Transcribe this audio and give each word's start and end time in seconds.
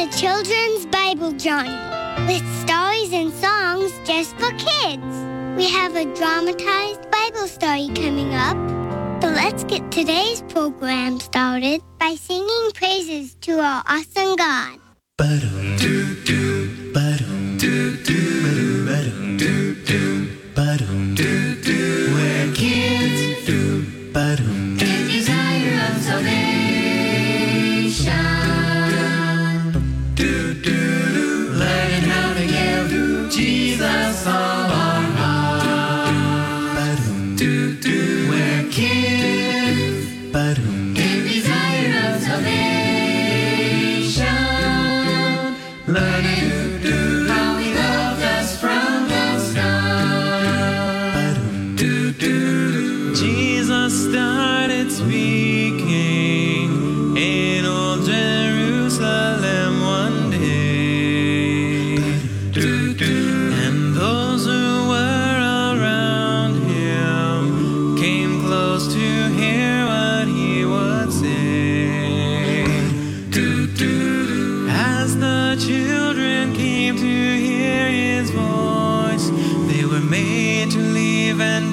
the 0.00 0.06
children's 0.16 0.86
Bible 0.86 1.32
Journey 1.32 1.76
with 2.26 2.42
stories 2.62 3.12
and 3.12 3.30
songs 3.34 3.92
just 4.06 4.34
for 4.36 4.50
kids. 4.52 5.04
We 5.58 5.68
have 5.68 5.94
a 5.94 6.06
dramatized 6.14 7.10
Bible 7.10 7.46
story 7.46 7.90
coming 7.94 8.32
up. 8.32 8.56
So 9.20 9.28
let's 9.28 9.62
get 9.64 9.92
today's 9.92 10.40
program 10.48 11.20
started 11.20 11.82
by 11.98 12.14
singing 12.14 12.70
praises 12.72 13.34
to 13.42 13.60
our 13.60 13.82
awesome 13.86 14.36
God. 14.36 14.78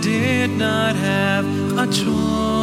did 0.01 0.51
not 0.51 0.95
have 0.95 1.45
a 1.77 1.85
choice. 1.87 2.56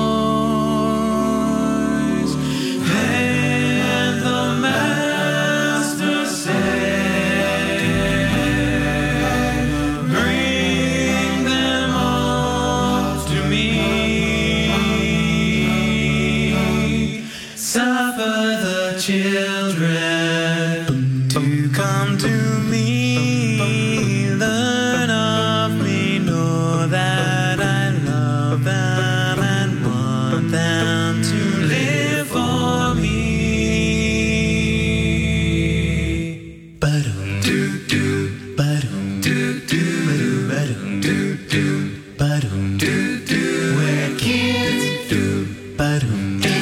But. 45.77 46.54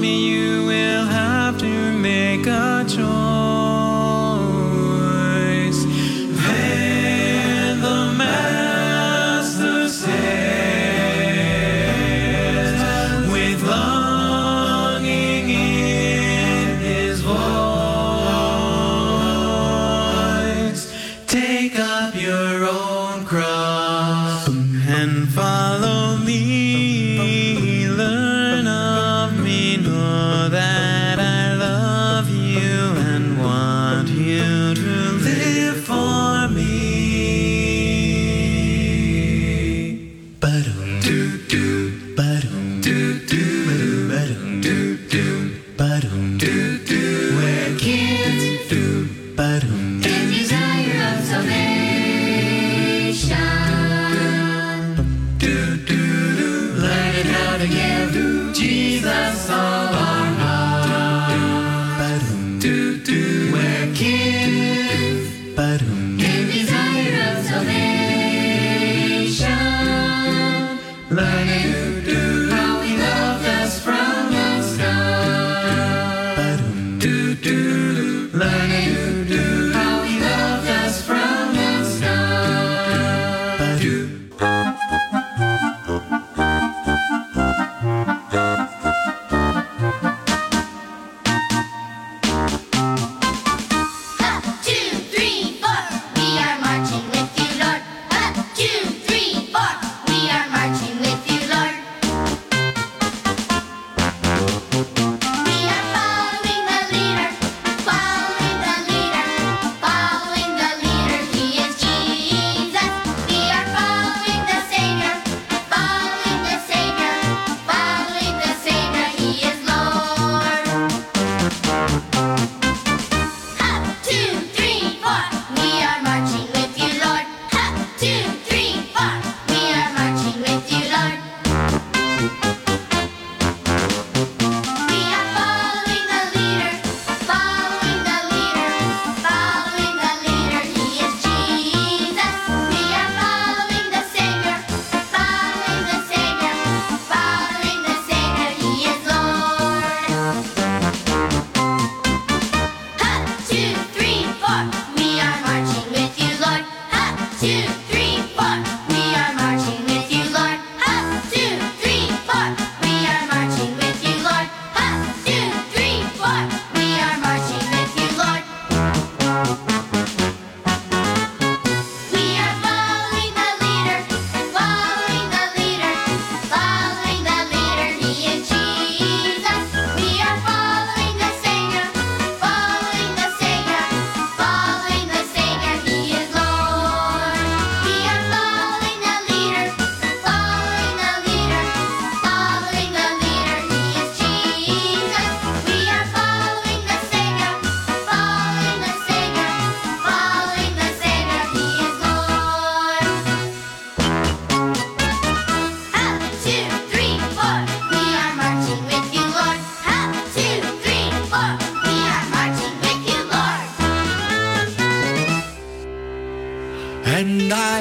me 0.00 0.16
you. 0.16 0.49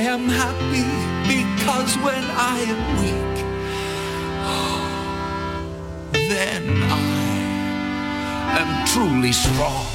Am 0.10 0.28
happy 0.28 0.90
because 1.28 1.96
when 1.98 2.24
I 2.32 2.58
am 2.74 2.82
weak, 3.00 3.36
then 6.30 6.64
I 6.90 8.58
am 8.60 8.88
truly 8.88 9.32
strong. 9.32 9.86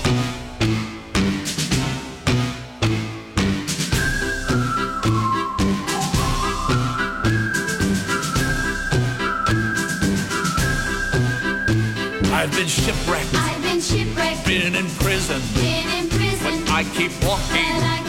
I've 12.32 12.52
been 12.52 12.68
shipwrecked, 12.68 13.34
I've 13.34 13.62
been 13.62 13.80
shipwrecked, 13.80 14.46
been 14.46 14.76
in 14.76 14.86
prison, 14.90 15.42
been 15.56 15.88
in 15.90 16.08
prison, 16.08 16.64
but 16.64 16.70
I 16.70 16.84
keep 16.94 17.10
walking, 17.24 18.03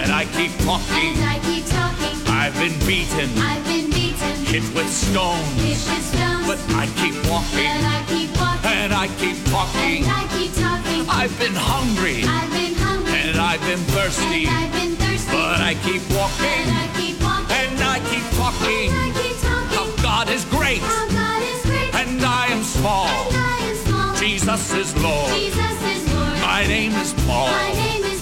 and 0.00 0.10
I 0.12 0.24
keep 0.36 0.52
walking, 0.66 1.14
I 1.22 1.38
keep 1.44 1.64
talking. 1.66 2.16
and 2.16 2.16
I 2.16 2.16
keep 2.16 2.16
talking. 2.16 2.16
I've 2.40 2.54
been 2.62 2.76
beaten, 2.86 3.28
I've 3.38 3.64
been 3.64 3.90
beaten, 3.90 4.34
hit 4.46 4.64
with 4.74 4.88
stones, 4.90 5.46
hit 5.60 5.78
with 5.90 6.04
stones, 6.12 6.46
but 6.48 6.58
I 6.74 6.86
keep 7.00 7.14
walking, 7.28 7.66
and 7.66 7.84
I 7.86 8.00
keep 8.08 8.30
walking, 8.40 8.70
and 8.70 8.92
I 8.92 9.06
keep 9.20 9.38
talking. 9.52 10.04
and 10.04 10.12
I 10.20 10.24
keep 10.36 10.52
talking. 10.54 11.02
I've 11.08 11.34
been 11.38 11.54
hungry, 11.54 12.24
I've 12.24 12.50
been 12.50 12.74
hungry, 12.74 13.12
and 13.12 13.36
I've 13.38 13.60
been 13.62 13.82
thirsty, 13.94 14.46
and 14.46 14.56
I've 14.56 14.72
been 14.72 14.94
thirsty, 14.96 15.32
but 15.32 15.60
I 15.60 15.74
keep 15.84 16.02
walking, 16.16 16.46
and 16.46 16.70
I 16.82 16.86
keep 16.98 17.16
walking, 17.22 17.56
and 17.56 17.80
I 17.84 17.98
keep 18.10 18.26
talking. 18.40 18.88
and 18.88 19.00
I 19.04 19.08
keep 19.20 19.36
talking. 19.44 19.76
How 19.76 19.86
God 20.02 20.26
is 20.30 20.44
great, 20.46 20.80
How 20.80 21.06
God 21.08 21.42
is 21.42 21.60
great, 21.68 21.90
and 21.94 22.22
I 22.24 22.46
am 22.48 22.62
small. 22.62 23.06
and 23.08 23.36
I 23.36 23.56
am 23.68 23.76
small. 23.84 24.14
Jesus 24.16 24.62
is 24.74 24.90
Lord. 24.96 25.30
Jesus 25.34 25.76
is 25.92 26.02
Lord. 26.14 26.40
My 26.40 26.64
name 26.66 26.92
is 26.96 27.12
Paul. 27.26 27.48
My 27.48 27.72
name 27.72 28.04
is 28.04 28.19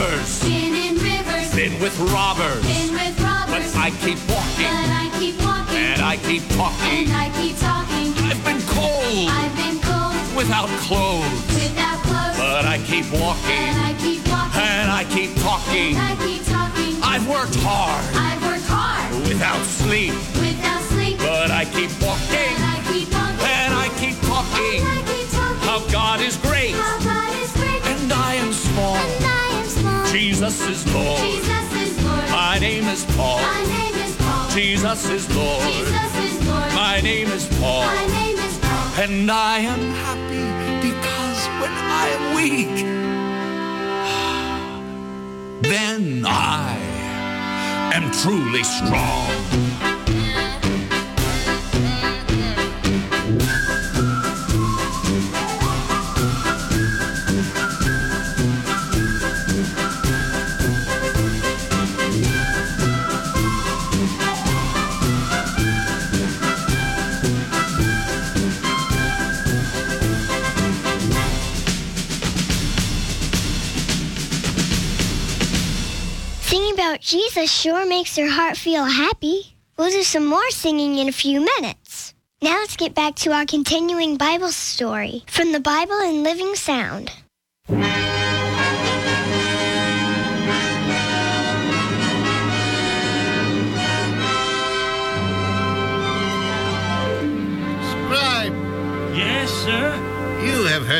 rivers, 0.00 0.42
Been 0.42 0.74
in 0.74 0.94
rivers, 0.98 1.54
been 1.54 1.80
with 1.80 1.98
robbers, 2.12 2.62
been 2.64 2.92
with 2.92 3.16
but 3.16 3.24
robbers, 3.24 3.74
I 3.76 3.90
keep 4.00 4.18
walking, 4.28 4.64
but 4.64 4.90
I 4.96 5.10
keep 5.18 5.36
walking, 5.44 5.76
and 5.76 6.00
I 6.00 6.16
keep 6.16 6.42
talking. 6.56 7.04
and 7.04 7.12
I 7.12 7.28
keep 7.36 7.56
talking. 7.58 8.08
I've 8.24 8.42
been 8.44 8.62
cold, 8.72 9.28
I've 9.28 9.54
been 9.56 9.78
cold, 9.84 10.16
without 10.36 10.68
clothes, 10.86 11.40
without 11.52 11.98
clothes, 12.08 12.38
but 12.38 12.64
I 12.64 12.78
keep 12.88 13.06
walking, 13.12 13.52
and 13.52 13.76
I 13.76 13.92
keep 14.00 14.20
walking, 14.28 14.60
and 14.60 14.90
I 14.90 15.04
keep 15.04 15.36
talking. 15.36 15.96
and 15.96 16.00
I 16.00 16.16
keep 16.24 16.44
talking. 16.46 16.92
I've 17.02 17.26
worked 17.28 17.56
hard, 17.60 18.04
I've 18.16 18.40
worked 18.42 18.68
hard, 18.68 19.28
without 19.28 19.62
sleep, 19.66 20.14
without 20.40 20.82
sleep, 20.92 21.18
but 21.18 21.50
I 21.50 21.64
keep 21.64 21.92
walking, 22.00 22.48
and 22.56 22.64
I 22.64 22.78
keep 22.88 23.08
walking, 23.12 23.52
and 23.52 23.74
I 23.74 23.88
keep 24.00 24.16
and 24.16 24.32
talking. 24.32 24.80
I 24.80 24.98
keep 25.04 25.28
talking. 25.28 25.68
How 25.68 25.78
God 25.92 26.20
is 26.20 26.36
great, 26.38 26.72
How 26.72 26.96
God 27.04 27.32
is 27.42 27.52
great, 27.52 27.84
and 27.84 28.12
I 28.12 28.34
am 28.40 28.52
small. 28.52 29.29
Jesus 30.10 30.60
is 30.66 30.92
Lord. 30.92 31.20
Jesus 31.20 31.72
is 31.74 32.04
Lord. 32.04 32.30
My 32.30 32.58
name 32.58 32.84
is 32.88 33.04
Paul. 33.14 33.40
My 33.40 33.62
name 33.62 33.94
is 33.94 34.16
Paul. 34.16 34.50
Jesus 34.50 35.08
is 35.08 35.36
Lord. 35.36 35.62
Jesus 35.62 36.16
is 36.16 36.48
Lord. 36.48 36.74
My 36.74 37.00
name 37.00 37.28
is 37.28 37.46
Paul. 37.60 37.82
My 37.82 38.06
name 38.06 38.36
is 38.36 38.58
Paul. 38.58 39.04
And 39.04 39.30
I 39.30 39.58
am 39.58 39.80
happy 40.02 40.50
because 40.82 41.46
when 41.60 41.70
I 41.70 42.08
am 42.16 42.34
weak, 42.34 42.74
then 45.70 46.24
I 46.26 46.76
am 47.94 48.10
truly 48.10 48.64
strong. 48.64 49.69
Jesus 77.10 77.50
sure 77.50 77.84
makes 77.88 78.16
your 78.16 78.30
heart 78.30 78.56
feel 78.56 78.84
happy. 78.84 79.56
We'll 79.76 79.90
do 79.90 80.04
some 80.04 80.26
more 80.26 80.48
singing 80.50 80.96
in 80.96 81.08
a 81.08 81.12
few 81.12 81.40
minutes. 81.40 82.14
Now 82.40 82.52
let's 82.60 82.76
get 82.76 82.94
back 82.94 83.16
to 83.16 83.32
our 83.32 83.44
continuing 83.44 84.16
Bible 84.16 84.52
story 84.52 85.24
from 85.26 85.50
the 85.50 85.58
Bible 85.58 85.98
in 86.02 86.22
Living 86.22 86.54
Sound. 86.54 87.10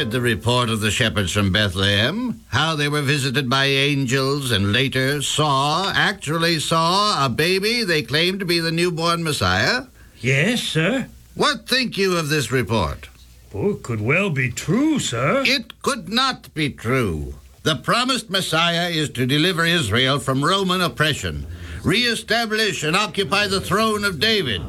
Heard 0.00 0.10
the 0.10 0.20
report 0.22 0.70
of 0.70 0.80
the 0.80 0.90
shepherds 0.90 1.30
from 1.30 1.52
Bethlehem, 1.52 2.40
how 2.48 2.74
they 2.74 2.88
were 2.88 3.02
visited 3.02 3.50
by 3.50 3.66
angels 3.66 4.50
and 4.50 4.72
later 4.72 5.20
saw, 5.20 5.92
actually 5.94 6.58
saw, 6.58 7.26
a 7.26 7.28
baby 7.28 7.84
they 7.84 8.00
claimed 8.00 8.40
to 8.40 8.46
be 8.46 8.60
the 8.60 8.72
newborn 8.72 9.22
Messiah. 9.22 9.82
Yes, 10.18 10.62
sir. 10.62 11.06
What 11.34 11.68
think 11.68 11.98
you 11.98 12.16
of 12.16 12.30
this 12.30 12.50
report? 12.50 13.10
Oh, 13.52 13.72
it 13.72 13.82
could 13.82 14.00
well 14.00 14.30
be 14.30 14.50
true, 14.50 14.98
sir. 15.00 15.42
It 15.44 15.82
could 15.82 16.08
not 16.08 16.54
be 16.54 16.70
true. 16.70 17.34
The 17.62 17.76
promised 17.76 18.30
Messiah 18.30 18.88
is 18.88 19.10
to 19.10 19.26
deliver 19.26 19.66
Israel 19.66 20.18
from 20.18 20.42
Roman 20.42 20.80
oppression, 20.80 21.46
reestablish 21.84 22.84
and 22.84 22.96
occupy 22.96 23.48
the 23.48 23.60
throne 23.60 24.04
of 24.04 24.18
David. 24.18 24.62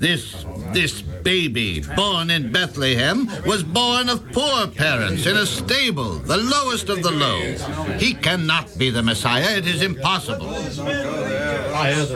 This 0.00 0.46
this 0.72 1.02
baby 1.02 1.82
born 1.94 2.30
in 2.30 2.50
Bethlehem 2.50 3.28
was 3.44 3.62
born 3.62 4.08
of 4.08 4.32
poor 4.32 4.66
parents 4.66 5.26
in 5.26 5.36
a 5.36 5.44
stable, 5.44 6.14
the 6.20 6.38
lowest 6.38 6.88
of 6.88 7.02
the 7.02 7.10
low. 7.10 7.40
He 7.98 8.14
cannot 8.14 8.78
be 8.78 8.88
the 8.88 9.02
Messiah. 9.02 9.58
It 9.58 9.66
is 9.66 9.82
impossible. 9.82 10.46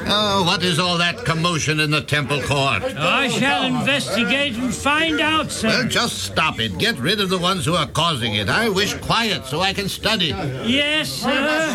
Oh, 0.06 0.44
what 0.46 0.62
is 0.62 0.78
all 0.78 0.96
that 0.96 1.26
commotion 1.26 1.78
in 1.78 1.90
the 1.90 2.00
temple 2.00 2.40
court? 2.40 2.84
I 2.84 3.28
shall 3.28 3.64
investigate 3.64 4.56
and 4.56 4.74
find 4.74 5.20
out, 5.20 5.50
sir. 5.50 5.68
Well, 5.68 5.88
just 5.88 6.22
stop 6.22 6.60
it. 6.60 6.78
Get 6.78 6.98
rid 6.98 7.20
of 7.20 7.28
the 7.28 7.38
ones 7.38 7.66
who 7.66 7.74
are 7.74 7.88
causing 7.88 8.36
it. 8.36 8.48
I 8.48 8.70
wish 8.70 8.94
quiet 8.94 9.44
so 9.44 9.60
I 9.60 9.74
can 9.74 9.90
study. 9.90 10.28
Yes, 10.28 11.10
sir. 11.10 11.74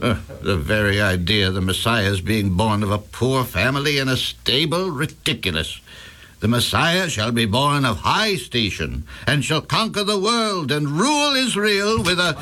Uh, 0.00 0.16
the 0.42 0.56
very 0.56 1.00
idea 1.00 1.48
of 1.48 1.54
the 1.54 1.60
Messiah's 1.60 2.20
being 2.20 2.54
born 2.54 2.82
of 2.82 2.90
a 2.90 2.98
poor 2.98 3.44
family 3.44 3.98
in 3.98 4.08
a 4.08 4.16
stable, 4.16 4.90
ridiculous. 4.90 5.80
The 6.40 6.48
Messiah 6.48 7.08
shall 7.08 7.32
be 7.32 7.46
born 7.46 7.84
of 7.84 7.98
high 7.98 8.36
station 8.36 9.02
and 9.26 9.44
shall 9.44 9.60
conquer 9.60 10.04
the 10.04 10.18
world 10.18 10.70
and 10.70 10.88
rule 10.88 11.34
Israel 11.34 12.00
with 12.02 12.20
a. 12.20 12.36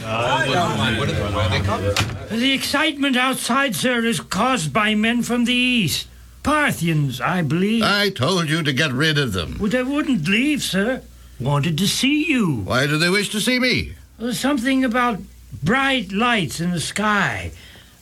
The 2.31 2.53
excitement 2.53 3.17
outside, 3.17 3.75
sir, 3.75 4.05
is 4.05 4.21
caused 4.21 4.73
by 4.73 4.95
men 4.95 5.23
from 5.23 5.47
the 5.47 5.55
east. 5.55 6.09
Parthians, 6.43 7.21
I 7.21 7.43
believe. 7.43 7.83
I 7.83 8.11
told 8.11 8.50
you 8.50 8.62
to 8.62 8.73
get 8.73 8.93
rid 8.93 9.19
of 9.19 9.33
them. 9.33 9.57
Well, 9.59 9.71
they 9.71 9.83
wouldn't 9.83 10.29
leave, 10.29 10.62
sir. 10.62 11.03
Wanted 11.41 11.79
to 11.79 11.88
see 11.88 12.26
you. 12.31 12.61
Why 12.65 12.87
do 12.87 12.99
they 12.99 13.09
wish 13.09 13.31
to 13.31 13.41
see 13.41 13.59
me? 13.59 13.95
Uh, 14.21 14.33
Something 14.33 14.85
about 14.85 15.21
bright 15.62 16.12
lights 16.12 16.61
in 16.61 16.71
the 16.71 16.81
sky, 16.81 17.50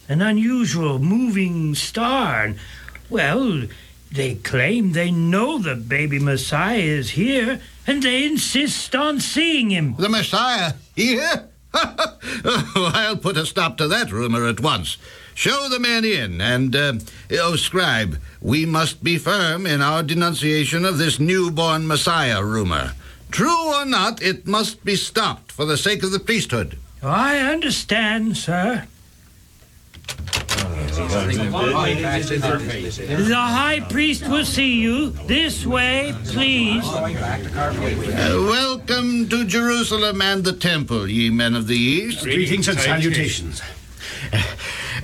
an 0.09 0.23
unusual 0.23 0.99
moving 0.99 1.75
star. 1.75 2.45
And, 2.45 2.59
well, 3.11 3.65
they 4.13 4.37
claim 4.37 4.93
they 4.93 5.11
know 5.11 5.59
the 5.59 5.75
baby 5.75 6.19
Messiah 6.19 6.79
is 6.79 7.11
here, 7.11 7.61
and 7.87 8.03
they 8.03 8.25
insist 8.25 8.95
on 8.95 9.21
seeing 9.21 9.71
him. 9.71 9.97
The 9.99 10.09
Messiah? 10.09 10.75
Here? 10.95 11.49
oh, 11.75 12.93
I'll 12.95 13.17
put 13.17 13.37
a 13.37 13.47
stop 13.47 13.77
to 13.79 13.89
that 13.89 14.13
rumor 14.13 14.47
at 14.47 14.61
once. 14.61 14.97
Show 15.35 15.69
the 15.69 15.81
men 15.81 16.05
in, 16.05 16.41
and, 16.41 16.77
uh, 16.77 16.93
oh, 17.33 17.57
scribe, 17.57 18.21
we 18.41 18.65
must 18.65 19.03
be 19.03 19.19
firm 19.19 19.67
in 19.67 19.83
our 19.83 20.05
denunciation 20.05 20.85
of 20.85 20.99
this 20.99 21.19
newborn 21.19 21.89
Messiah 21.89 22.45
rumor. 22.45 22.93
True 23.33 23.75
or 23.75 23.85
not, 23.85 24.23
it 24.23 24.47
must 24.47 24.85
be 24.85 24.95
stopped 24.95 25.51
for 25.51 25.65
the 25.65 25.77
sake 25.77 26.05
of 26.05 26.13
the 26.13 26.21
priesthood. 26.21 26.79
I 27.03 27.39
understand, 27.39 28.37
sir. 28.37 28.87
The 33.25 33.35
high 33.37 33.81
priest 33.91 34.29
will 34.29 34.45
see 34.45 34.81
you. 34.81 35.11
This 35.11 35.67
way, 35.67 36.15
please. 36.27 36.85
Uh, 36.87 37.13
welcome 38.49 39.29
to 39.29 39.45
Jerusalem 39.45 40.23
and 40.23 40.45
the 40.45 40.53
temple, 40.53 41.09
ye 41.09 41.31
men 41.31 41.55
of 41.55 41.67
the 41.67 41.77
East. 41.77 42.23
Greetings 42.23 42.69
and 42.69 42.79
salutations. 42.79 43.63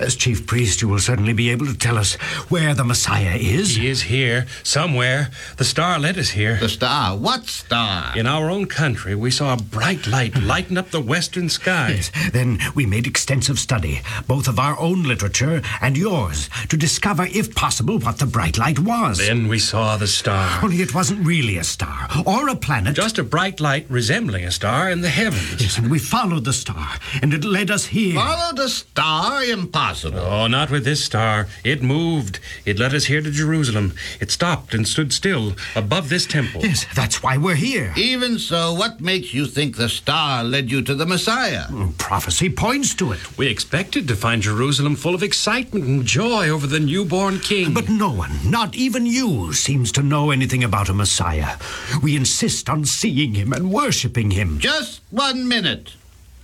As 0.01 0.17
chief 0.17 0.47
priest, 0.47 0.81
you 0.81 0.89
will 0.89 0.99
certainly 0.99 1.35
be 1.35 1.51
able 1.51 1.67
to 1.67 1.77
tell 1.77 1.99
us 1.99 2.15
where 2.49 2.73
the 2.73 2.85
Messiah 2.85 3.37
is. 3.37 3.77
He 3.77 3.87
is 3.87 4.03
here, 4.03 4.47
somewhere. 4.63 5.29
The 5.59 5.65
star 5.65 5.99
led 5.99 6.17
us 6.17 6.31
here. 6.31 6.57
The 6.57 6.71
star? 6.71 7.19
What 7.19 7.47
star? 7.47 8.17
In 8.17 8.27
our 8.27 8.49
own 8.49 8.65
country, 8.65 9.15
we 9.15 9.31
saw 9.31 9.53
a 9.53 9.59
bright 9.59 10.07
light 10.07 10.35
hmm. 10.35 10.47
lighten 10.47 10.79
up 10.79 10.91
the 10.91 11.03
western 11.03 11.51
sky. 11.51 11.91
Yes. 11.91 12.11
Then 12.33 12.59
we 12.75 12.87
made 12.87 13.07
extensive 13.07 13.59
study, 13.59 14.01
both 14.27 14.49
of 14.49 14.59
our 14.59 14.79
own 14.81 15.03
literature 15.03 15.61
and 15.83 15.99
yours, 15.99 16.49
to 16.71 16.79
discover, 16.79 17.27
if 17.27 17.55
possible, 17.55 17.99
what 17.99 18.19
the 18.19 18.27
bright 18.27 18.57
light 18.57 18.79
was. 18.79 19.19
Then 19.19 19.49
we 19.49 19.59
saw 19.59 19.99
the 19.99 20.07
star. 20.07 20.65
Only 20.65 20.81
it 20.81 20.95
wasn't 20.95 21.27
really 21.27 21.59
a 21.59 21.65
star 21.65 22.09
or 22.25 22.49
a 22.49 22.57
planet. 22.57 22.97
Just 22.97 23.19
a 23.19 23.23
bright 23.23 23.61
light 23.61 23.85
resembling 23.91 24.47
a 24.47 24.51
star 24.51 24.91
in 24.91 25.03
the 25.03 25.11
heavens. 25.11 25.61
Yes, 25.61 25.77
and 25.77 25.91
we 25.91 25.99
followed 25.99 26.47
the 26.47 26.55
star, 26.55 26.89
and 27.21 27.35
it 27.35 27.45
led 27.45 27.71
us 27.71 27.85
here. 27.85 28.15
Followed 28.15 28.59
a 28.59 28.69
star? 28.71 29.45
Impossible. 29.45 29.90
Oh, 29.93 30.47
not 30.47 30.71
with 30.71 30.85
this 30.85 31.05
star. 31.05 31.49
It 31.65 31.83
moved. 31.83 32.39
It 32.65 32.79
led 32.79 32.95
us 32.95 33.07
here 33.07 33.21
to 33.21 33.31
Jerusalem. 33.31 33.95
It 34.21 34.31
stopped 34.31 34.73
and 34.73 34.87
stood 34.87 35.13
still 35.13 35.55
above 35.75 36.09
this 36.09 36.27
temple. 36.27 36.63
Yes, 36.63 36.87
that's 36.95 37.23
why 37.23 37.37
we're 37.37 37.57
here. 37.57 37.93
Even 37.97 38.39
so, 38.39 38.73
what 38.73 39.01
makes 39.01 39.35
you 39.35 39.47
think 39.47 39.77
the 39.77 39.89
star 39.89 40.45
led 40.45 40.71
you 40.71 40.81
to 40.83 40.95
the 40.95 41.07
Messiah? 41.07 41.67
Prophecy 41.99 42.49
points 42.49 42.95
to 42.95 43.13
it. 43.13 43.39
We 43.39 43.49
expected 43.49 44.07
to 44.09 44.17
find 44.17 44.43
Jerusalem 44.43 44.95
full 44.95 45.15
of 45.15 45.23
excitement 45.23 45.87
and 45.87 46.05
joy 46.05 46.49
over 46.49 46.67
the 46.67 46.81
newborn 46.81 47.41
king. 47.41 47.75
But 47.75 47.89
no 47.89 48.13
one, 48.13 48.33
not 48.49 48.75
even 48.77 49.07
you, 49.07 49.53
seems 49.53 49.91
to 49.93 50.03
know 50.03 50.31
anything 50.31 50.63
about 50.63 50.89
a 50.89 50.95
Messiah. 50.95 51.57
We 52.03 52.17
insist 52.17 52.69
on 52.71 52.85
seeing 52.85 53.35
him 53.35 53.53
and 53.53 53.73
worshiping 53.73 54.31
him. 54.31 54.59
Just 54.61 55.01
one 55.11 55.49
minute. 55.49 55.95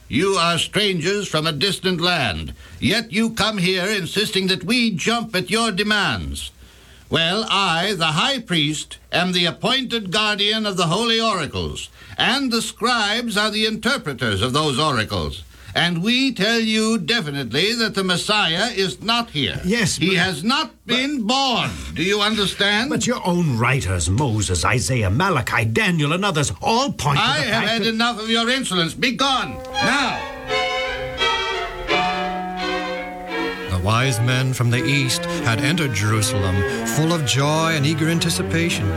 You 0.08 0.34
are 0.34 0.58
strangers 0.58 1.26
from 1.26 1.46
a 1.46 1.52
distant 1.52 2.00
land, 2.00 2.54
yet 2.78 3.12
you 3.12 3.30
come 3.30 3.58
here 3.58 3.86
insisting 3.86 4.46
that 4.46 4.62
we 4.62 4.92
jump 4.92 5.34
at 5.34 5.50
your 5.50 5.72
demands. 5.72 6.52
Well, 7.10 7.44
I, 7.48 7.94
the 7.94 8.12
high 8.12 8.38
priest, 8.38 8.98
am 9.10 9.32
the 9.32 9.46
appointed 9.46 10.12
guardian 10.12 10.64
of 10.64 10.76
the 10.76 10.86
holy 10.86 11.20
oracles, 11.20 11.88
and 12.16 12.52
the 12.52 12.62
scribes 12.62 13.36
are 13.36 13.50
the 13.50 13.66
interpreters 13.66 14.42
of 14.42 14.52
those 14.52 14.78
oracles. 14.78 15.42
And 15.76 16.02
we 16.02 16.32
tell 16.32 16.58
you 16.58 16.96
definitely 16.96 17.74
that 17.74 17.94
the 17.94 18.02
Messiah 18.02 18.70
is 18.74 19.02
not 19.02 19.28
here. 19.28 19.60
Yes, 19.62 19.96
He 19.96 20.14
has 20.14 20.42
not 20.42 20.72
been 20.86 21.26
born. 21.26 21.70
Do 21.92 22.02
you 22.02 22.22
understand? 22.22 22.88
But 22.88 23.06
your 23.06 23.20
own 23.26 23.58
writers, 23.58 24.08
Moses, 24.08 24.64
Isaiah, 24.64 25.10
Malachi, 25.10 25.66
Daniel, 25.66 26.14
and 26.14 26.24
others, 26.24 26.50
all 26.62 26.92
point 26.92 27.18
to 27.18 27.24
I 27.24 27.40
the 27.40 27.44
have 27.44 27.62
fact 27.62 27.68
had 27.68 27.82
that... 27.82 27.88
enough 27.88 28.18
of 28.18 28.30
your 28.30 28.48
insolence. 28.48 28.94
Be 28.94 29.12
gone. 29.12 29.62
Now. 29.74 30.18
The 33.70 33.82
wise 33.84 34.18
men 34.20 34.54
from 34.54 34.70
the 34.70 34.82
east 34.82 35.26
had 35.44 35.60
entered 35.60 35.92
Jerusalem 35.92 36.56
full 36.86 37.12
of 37.12 37.26
joy 37.26 37.72
and 37.76 37.84
eager 37.84 38.08
anticipation, 38.08 38.88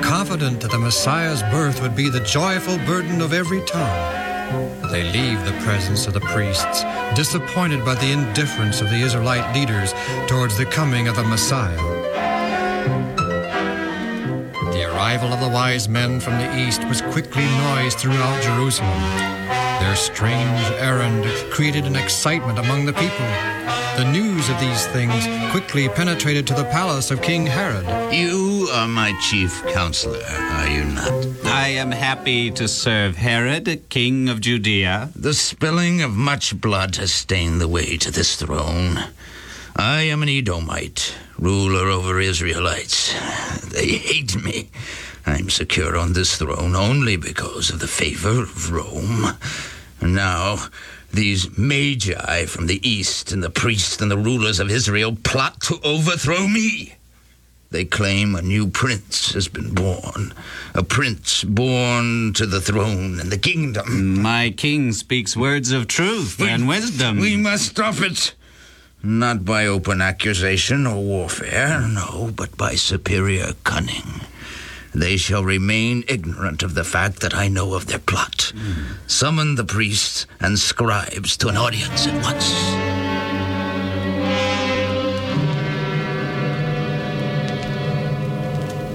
confident 0.00 0.60
that 0.60 0.70
the 0.70 0.78
Messiah's 0.78 1.42
birth 1.50 1.82
would 1.82 1.96
be 1.96 2.08
the 2.08 2.20
joyful 2.20 2.78
burden 2.86 3.20
of 3.20 3.32
every 3.32 3.62
tongue. 3.64 4.29
They 4.90 5.04
leave 5.04 5.44
the 5.44 5.56
presence 5.64 6.08
of 6.08 6.14
the 6.14 6.20
priests, 6.20 6.82
disappointed 7.14 7.84
by 7.84 7.94
the 7.94 8.10
indifference 8.10 8.80
of 8.80 8.90
the 8.90 9.00
Israelite 9.00 9.54
leaders 9.54 9.94
towards 10.26 10.58
the 10.58 10.66
coming 10.66 11.06
of 11.06 11.14
the 11.14 11.22
Messiah. 11.22 11.76
The 14.72 14.92
arrival 14.92 15.32
of 15.32 15.40
the 15.40 15.48
wise 15.48 15.88
men 15.88 16.18
from 16.18 16.38
the 16.38 16.58
east 16.58 16.82
was 16.84 17.00
quickly 17.00 17.44
noised 17.44 17.98
throughout 17.98 18.42
Jerusalem. 18.42 19.00
Their 19.80 19.94
strange 19.94 20.60
errand 20.80 21.24
created 21.52 21.86
an 21.86 21.94
excitement 21.94 22.58
among 22.58 22.86
the 22.86 22.92
people. 22.92 23.79
The 24.00 24.12
news 24.12 24.48
of 24.48 24.58
these 24.58 24.86
things 24.86 25.26
quickly 25.50 25.86
penetrated 25.90 26.46
to 26.46 26.54
the 26.54 26.64
palace 26.64 27.10
of 27.10 27.20
King 27.20 27.44
Herod. 27.44 27.84
You 28.10 28.66
are 28.72 28.88
my 28.88 29.12
chief 29.20 29.62
counselor, 29.74 30.24
are 30.24 30.66
you 30.70 30.84
not? 30.84 31.26
I 31.44 31.68
am 31.68 31.90
happy 31.90 32.50
to 32.52 32.66
serve 32.66 33.18
Herod, 33.18 33.82
king 33.90 34.30
of 34.30 34.40
Judea. 34.40 35.10
The 35.14 35.34
spilling 35.34 36.00
of 36.00 36.12
much 36.12 36.58
blood 36.58 36.96
has 36.96 37.12
stained 37.12 37.60
the 37.60 37.68
way 37.68 37.98
to 37.98 38.10
this 38.10 38.36
throne. 38.36 39.00
I 39.76 40.00
am 40.04 40.22
an 40.22 40.30
Edomite, 40.30 41.14
ruler 41.38 41.90
over 41.90 42.18
Israelites. 42.20 43.12
They 43.68 43.98
hate 43.98 44.42
me. 44.42 44.70
I'm 45.26 45.50
secure 45.50 45.98
on 45.98 46.14
this 46.14 46.38
throne 46.38 46.74
only 46.74 47.16
because 47.16 47.68
of 47.68 47.80
the 47.80 47.86
favor 47.86 48.44
of 48.44 48.72
Rome. 48.72 49.36
And 50.00 50.14
now, 50.14 50.56
these 51.12 51.56
magi 51.58 52.46
from 52.46 52.66
the 52.66 52.86
east 52.88 53.32
and 53.32 53.42
the 53.42 53.50
priests 53.50 54.00
and 54.00 54.10
the 54.10 54.18
rulers 54.18 54.60
of 54.60 54.70
Israel 54.70 55.16
plot 55.16 55.60
to 55.62 55.80
overthrow 55.82 56.46
me. 56.46 56.94
They 57.70 57.84
claim 57.84 58.34
a 58.34 58.42
new 58.42 58.66
prince 58.68 59.32
has 59.32 59.46
been 59.46 59.72
born, 59.74 60.34
a 60.74 60.82
prince 60.82 61.44
born 61.44 62.32
to 62.34 62.44
the 62.44 62.60
throne 62.60 63.20
and 63.20 63.30
the 63.30 63.38
kingdom. 63.38 64.20
My 64.20 64.50
king 64.50 64.92
speaks 64.92 65.36
words 65.36 65.70
of 65.70 65.86
truth 65.86 66.40
and 66.40 66.66
wisdom. 66.66 67.18
We 67.18 67.36
must 67.36 67.66
stop 67.66 68.00
it. 68.00 68.34
Not 69.02 69.44
by 69.44 69.66
open 69.66 70.02
accusation 70.02 70.86
or 70.86 71.02
warfare, 71.02 71.80
no, 71.80 72.32
but 72.34 72.56
by 72.56 72.74
superior 72.74 73.52
cunning. 73.62 74.20
They 74.94 75.16
shall 75.16 75.44
remain 75.44 76.04
ignorant 76.08 76.62
of 76.62 76.74
the 76.74 76.84
fact 76.84 77.20
that 77.20 77.34
I 77.34 77.48
know 77.48 77.74
of 77.74 77.86
their 77.86 78.00
plot. 78.00 78.52
Summon 79.06 79.54
the 79.54 79.64
priests 79.64 80.26
and 80.40 80.58
scribes 80.58 81.36
to 81.38 81.48
an 81.48 81.56
audience 81.56 82.06
at 82.06 82.22
once. 82.22 82.50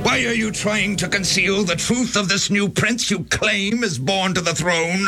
Why 0.06 0.26
are 0.26 0.34
you 0.34 0.52
trying 0.52 0.96
to 0.98 1.08
conceal 1.08 1.64
the 1.64 1.76
truth 1.76 2.16
of 2.16 2.30
this 2.30 2.50
new 2.50 2.70
prince 2.70 3.10
you 3.10 3.24
claim 3.26 3.84
is 3.84 3.98
born 3.98 4.34
to 4.36 4.42
the 4.42 4.54
throne? 4.54 5.08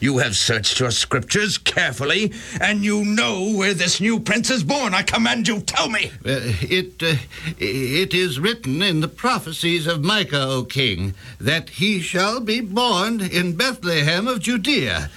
You 0.00 0.16
have 0.16 0.34
searched 0.34 0.80
your 0.80 0.90
scriptures 0.92 1.58
carefully, 1.58 2.32
and 2.58 2.82
you 2.82 3.04
know 3.04 3.52
where 3.54 3.74
this 3.74 4.00
new 4.00 4.18
prince 4.18 4.48
is 4.48 4.64
born. 4.64 4.94
I 4.94 5.02
command 5.02 5.46
you, 5.46 5.60
tell 5.60 5.90
me. 5.90 6.10
Uh, 6.24 6.40
it, 6.62 7.02
uh, 7.02 7.16
it 7.58 8.14
is 8.14 8.40
written 8.40 8.80
in 8.80 9.00
the 9.00 9.08
prophecies 9.08 9.86
of 9.86 10.02
Micah, 10.02 10.40
O 10.40 10.64
king, 10.64 11.14
that 11.38 11.68
he 11.68 12.00
shall 12.00 12.40
be 12.40 12.62
born 12.62 13.20
in 13.20 13.56
Bethlehem 13.56 14.26
of 14.26 14.40
Judea. 14.40 15.10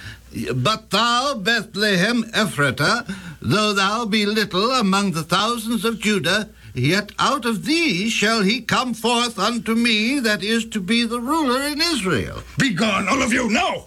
But 0.54 0.90
thou, 0.90 1.34
Bethlehem 1.34 2.24
Ephratah, 2.24 3.10
though 3.40 3.72
thou 3.72 4.04
be 4.04 4.26
little 4.26 4.70
among 4.72 5.12
the 5.12 5.22
thousands 5.22 5.86
of 5.86 5.98
Judah, 5.98 6.50
yet 6.74 7.10
out 7.18 7.46
of 7.46 7.64
thee 7.64 8.10
shall 8.10 8.42
he 8.42 8.60
come 8.60 8.92
forth 8.92 9.38
unto 9.38 9.74
me 9.74 10.18
that 10.18 10.42
is 10.42 10.66
to 10.66 10.80
be 10.80 11.06
the 11.06 11.20
ruler 11.20 11.62
in 11.62 11.80
Israel. 11.80 12.42
Begone, 12.58 13.08
all 13.08 13.22
of 13.22 13.32
you, 13.32 13.48
now! 13.48 13.86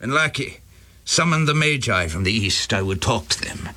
And 0.00 0.14
lackey, 0.14 0.58
summon 1.04 1.46
the 1.46 1.54
Magi 1.54 2.06
from 2.06 2.22
the 2.22 2.32
east. 2.32 2.72
I 2.72 2.82
would 2.82 3.02
talk 3.02 3.28
to 3.30 3.40
them. 3.40 3.68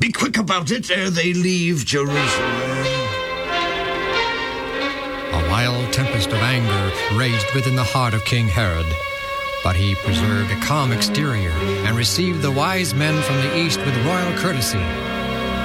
Be 0.00 0.10
quick 0.10 0.36
about 0.36 0.72
it 0.72 0.90
ere 0.90 1.10
they 1.10 1.32
leave 1.32 1.84
Jerusalem. 1.84 2.50
A 5.32 5.48
wild 5.48 5.92
tempest 5.92 6.30
of 6.30 6.42
anger 6.42 6.92
raged 7.16 7.54
within 7.54 7.76
the 7.76 7.84
heart 7.84 8.14
of 8.14 8.24
King 8.24 8.48
Herod. 8.48 8.86
But 9.62 9.76
he 9.76 9.94
preserved 9.94 10.50
a 10.50 10.60
calm 10.60 10.90
exterior 10.90 11.52
and 11.86 11.96
received 11.96 12.42
the 12.42 12.50
wise 12.50 12.92
men 12.92 13.22
from 13.22 13.36
the 13.36 13.56
east 13.56 13.78
with 13.78 14.06
royal 14.06 14.32
courtesy. 14.38 14.78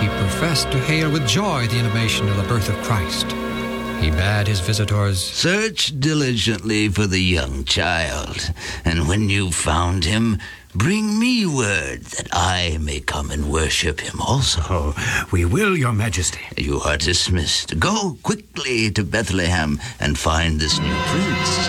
He 0.02 0.08
professed 0.20 0.70
to 0.72 0.80
hail 0.80 1.10
with 1.10 1.28
joy 1.28 1.66
the 1.68 1.80
intimation 1.80 2.30
of 2.30 2.38
the 2.38 2.44
birth 2.44 2.70
of 2.70 2.76
Christ. 2.84 3.34
He 4.00 4.12
bade 4.12 4.48
his 4.48 4.60
visitors 4.60 5.20
Search 5.20 6.00
diligently 6.00 6.90
for 6.90 7.08
the 7.08 7.20
young 7.20 7.64
child, 7.66 8.52
and 8.84 9.08
when 9.08 9.30
you've 9.30 9.56
found 9.56 10.06
him, 10.06 10.40
bring 10.74 11.20
me 11.20 11.46
word 11.46 12.02
that 12.04 12.28
I 12.32 12.78
may 12.82 13.00
come 13.00 13.32
and 13.32 13.52
worship 13.52 14.02
him 14.02 14.22
also. 14.22 14.62
Oh, 14.70 15.28
we 15.32 15.46
will, 15.46 15.78
Your 15.78 15.94
Majesty. 15.94 16.42
You 16.58 16.82
are 16.82 16.98
dismissed. 16.98 17.80
Go 17.80 18.18
quickly 18.22 18.92
to 18.92 19.04
Bethlehem 19.04 19.80
and 20.00 20.18
find 20.18 20.60
this 20.60 20.80
new 20.80 20.96
prince. 21.08 21.68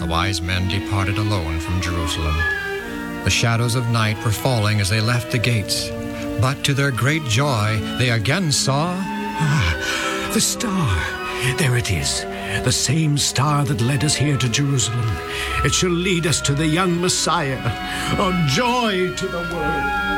The 0.00 0.06
wise 0.08 0.40
men 0.40 0.68
departed 0.68 1.18
alone 1.18 1.60
from 1.60 1.80
Jerusalem. 1.80 2.36
The 3.24 3.30
shadows 3.30 3.74
of 3.74 3.90
night 3.90 4.16
were 4.24 4.32
falling 4.32 4.80
as 4.80 4.88
they 4.88 5.00
left 5.00 5.30
the 5.30 5.38
gates. 5.38 5.90
But 6.40 6.62
to 6.64 6.74
their 6.74 6.90
great 6.90 7.24
joy, 7.24 7.78
they 7.98 8.10
again 8.10 8.52
saw 8.52 8.94
Ah, 9.42 10.30
the 10.34 10.40
star. 10.40 10.96
There 11.56 11.76
it 11.76 11.90
is. 11.90 12.24
The 12.64 12.72
same 12.72 13.16
star 13.16 13.64
that 13.64 13.80
led 13.80 14.04
us 14.04 14.14
here 14.14 14.36
to 14.36 14.48
Jerusalem. 14.48 15.08
It 15.64 15.72
shall 15.72 15.90
lead 15.90 16.26
us 16.26 16.42
to 16.42 16.52
the 16.52 16.66
young 16.66 17.00
Messiah. 17.00 17.58
Oh, 18.18 18.32
joy 18.48 19.14
to 19.16 19.26
the 19.26 19.38
world. 19.38 20.10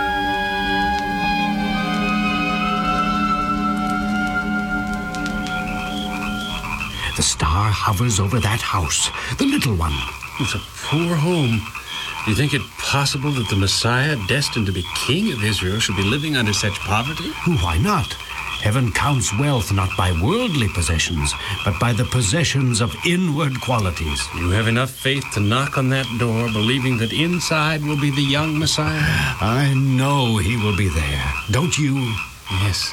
The 7.16 7.22
star 7.22 7.70
hovers 7.70 8.18
over 8.18 8.40
that 8.40 8.60
house, 8.60 9.10
the 9.38 9.44
little 9.44 9.76
one. 9.76 9.94
It's 10.40 10.54
a 10.54 10.62
poor 10.82 11.14
home. 11.14 11.60
You 12.26 12.34
think 12.34 12.54
it 12.54 12.62
possible 12.92 13.30
that 13.30 13.48
the 13.48 13.56
Messiah, 13.56 14.18
destined 14.28 14.66
to 14.66 14.72
be 14.72 14.84
king 14.94 15.32
of 15.32 15.42
Israel, 15.42 15.80
should 15.80 15.96
be 15.96 16.02
living 16.02 16.36
under 16.36 16.52
such 16.52 16.78
poverty? 16.80 17.30
Why 17.64 17.78
not? 17.78 18.12
Heaven 18.60 18.92
counts 18.92 19.32
wealth 19.38 19.72
not 19.72 19.88
by 19.96 20.12
worldly 20.22 20.68
possessions, 20.68 21.32
but 21.64 21.80
by 21.80 21.94
the 21.94 22.04
possessions 22.04 22.82
of 22.82 22.94
inward 23.06 23.58
qualities. 23.62 24.20
You 24.36 24.50
have 24.50 24.68
enough 24.68 24.90
faith 24.90 25.24
to 25.32 25.40
knock 25.40 25.78
on 25.78 25.88
that 25.88 26.04
door, 26.18 26.52
believing 26.52 26.98
that 26.98 27.14
inside 27.14 27.82
will 27.82 27.98
be 27.98 28.10
the 28.10 28.20
young 28.20 28.58
Messiah? 28.58 29.00
I 29.40 29.72
know 29.74 30.36
he 30.36 30.58
will 30.58 30.76
be 30.76 30.90
there. 30.90 31.24
Don't 31.50 31.78
you? 31.78 31.94
Yes, 32.60 32.90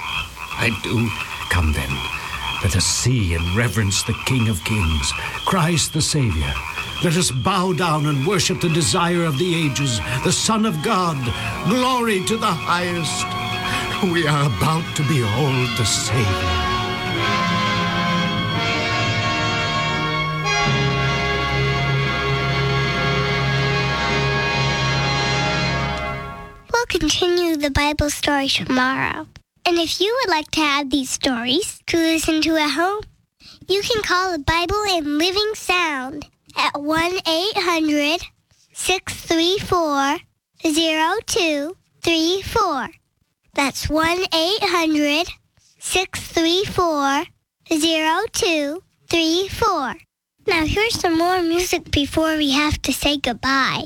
I 0.64 0.72
do. 0.82 1.10
Come 1.50 1.74
then. 1.74 1.92
Let 2.64 2.78
us 2.78 2.86
see 2.86 3.34
and 3.34 3.44
reverence 3.54 4.04
the 4.04 4.18
King 4.26 4.48
of 4.48 4.64
Kings, 4.64 5.12
Christ 5.46 5.92
the 5.92 6.02
Savior. 6.02 6.54
Let 7.02 7.16
us 7.16 7.32
bow 7.32 7.72
down 7.72 8.08
and 8.08 8.28
worship 8.28 8.60
the 8.60 8.68
desire 8.68 9.24
of 9.24 9.38
the 9.38 9.56
ages, 9.56 10.02
the 10.26 10.34
Son 10.34 10.66
of 10.66 10.84
God. 10.84 11.16
Glory 11.70 12.26
to 12.26 12.36
the 12.36 12.46
highest. 12.46 13.24
We 14.12 14.28
are 14.28 14.48
about 14.48 14.84
to 14.98 15.04
behold 15.04 15.70
the 15.78 15.86
Savior. 15.86 16.26
We'll 26.74 26.86
continue 26.88 27.56
the 27.56 27.72
Bible 27.72 28.10
story 28.10 28.50
tomorrow. 28.50 29.26
And 29.66 29.78
if 29.78 30.02
you 30.02 30.14
would 30.20 30.32
like 30.32 30.52
to 30.52 30.60
have 30.60 30.90
these 30.90 31.10
stories 31.10 31.80
to 31.88 31.96
listen 31.96 32.42
to 32.42 32.58
at 32.58 32.72
home, 32.72 33.04
you 33.70 33.82
can 33.84 34.04
call 34.04 34.34
the 34.34 34.40
Bible 34.44 34.84
in 34.90 35.18
Living 35.18 35.52
Sound 35.56 36.28
at 36.56 36.80
1 36.80 37.12
800 37.28 38.22
634 38.74 40.20
0234. 40.64 42.90
That's 43.54 43.90
1 43.90 44.26
800 44.34 45.28
634 45.80 47.26
0234. 47.70 49.96
Now, 50.48 50.66
here's 50.66 50.98
some 51.00 51.18
more 51.18 51.42
music 51.42 51.92
before 51.92 52.38
we 52.38 52.52
have 52.52 52.82
to 52.84 52.94
say 52.94 53.18
goodbye. 53.18 53.84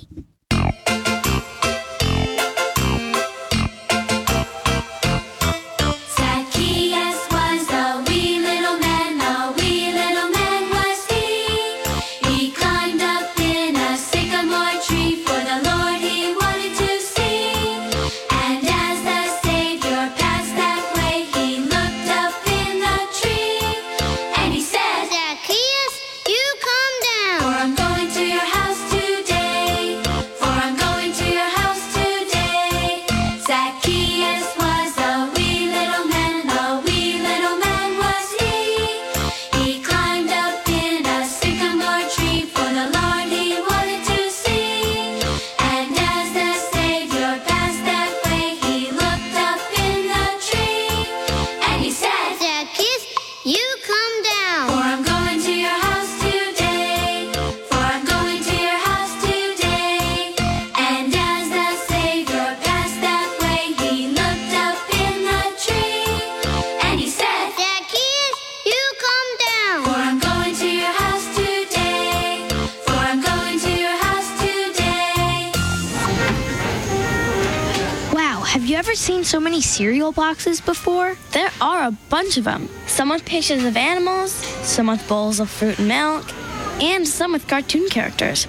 Have 78.53 78.67
you 78.67 78.75
ever 78.75 78.93
seen 78.93 79.23
so 79.23 79.39
many 79.39 79.61
cereal 79.61 80.11
boxes 80.11 80.61
before? 80.61 81.17
There 81.31 81.49
are 81.59 81.85
a 81.85 81.97
bunch 82.09 82.37
of 82.37 82.43
them. 82.43 82.69
Some 82.85 83.09
with 83.09 83.25
pictures 83.25 83.63
of 83.63 83.75
animals, 83.75 84.31
some 84.31 84.85
with 84.85 85.07
bowls 85.07 85.39
of 85.39 85.49
fruit 85.49 85.79
and 85.79 85.87
milk, 85.87 86.31
and 86.79 87.07
some 87.07 87.31
with 87.31 87.47
cartoon 87.47 87.89
characters. 87.89 88.45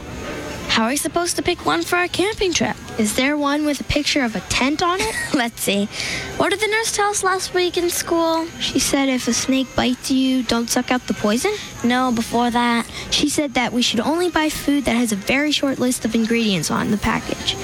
How 0.69 0.85
are 0.85 0.89
we 0.91 0.99
supposed 0.99 1.37
to 1.37 1.43
pick 1.43 1.65
one 1.65 1.81
for 1.81 1.97
our 1.97 2.09
camping 2.09 2.53
trip? 2.53 2.77
Is 2.99 3.17
there 3.17 3.39
one 3.39 3.65
with 3.65 3.81
a 3.81 3.85
picture 3.85 4.23
of 4.23 4.37
a 4.37 4.41
tent 4.41 4.83
on 4.83 5.01
it? 5.01 5.15
Let's 5.35 5.63
see. 5.63 5.87
What 6.37 6.51
did 6.51 6.61
the 6.61 6.67
nurse 6.67 6.95
tell 6.95 7.09
us 7.09 7.25
last 7.25 7.55
week 7.55 7.79
in 7.79 7.89
school? 7.89 8.47
She 8.61 8.81
said 8.81 9.09
if 9.09 9.27
a 9.27 9.33
snake 9.33 9.75
bites 9.75 10.11
you, 10.11 10.43
don't 10.43 10.69
suck 10.69 10.91
out 10.91 11.07
the 11.07 11.15
poison? 11.15 11.55
No, 11.83 12.13
before 12.13 12.51
that. 12.51 12.87
She 13.11 13.31
said 13.31 13.55
that 13.55 13.73
we 13.73 13.81
should 13.81 14.01
only 14.01 14.29
buy 14.29 14.51
food 14.51 14.85
that 14.85 14.97
has 14.97 15.13
a 15.13 15.17
very 15.17 15.51
short 15.51 15.79
list 15.79 16.05
of 16.05 16.15
ingredients 16.15 16.71
on 16.71 16.91
the 16.91 16.99
package. 16.99 17.57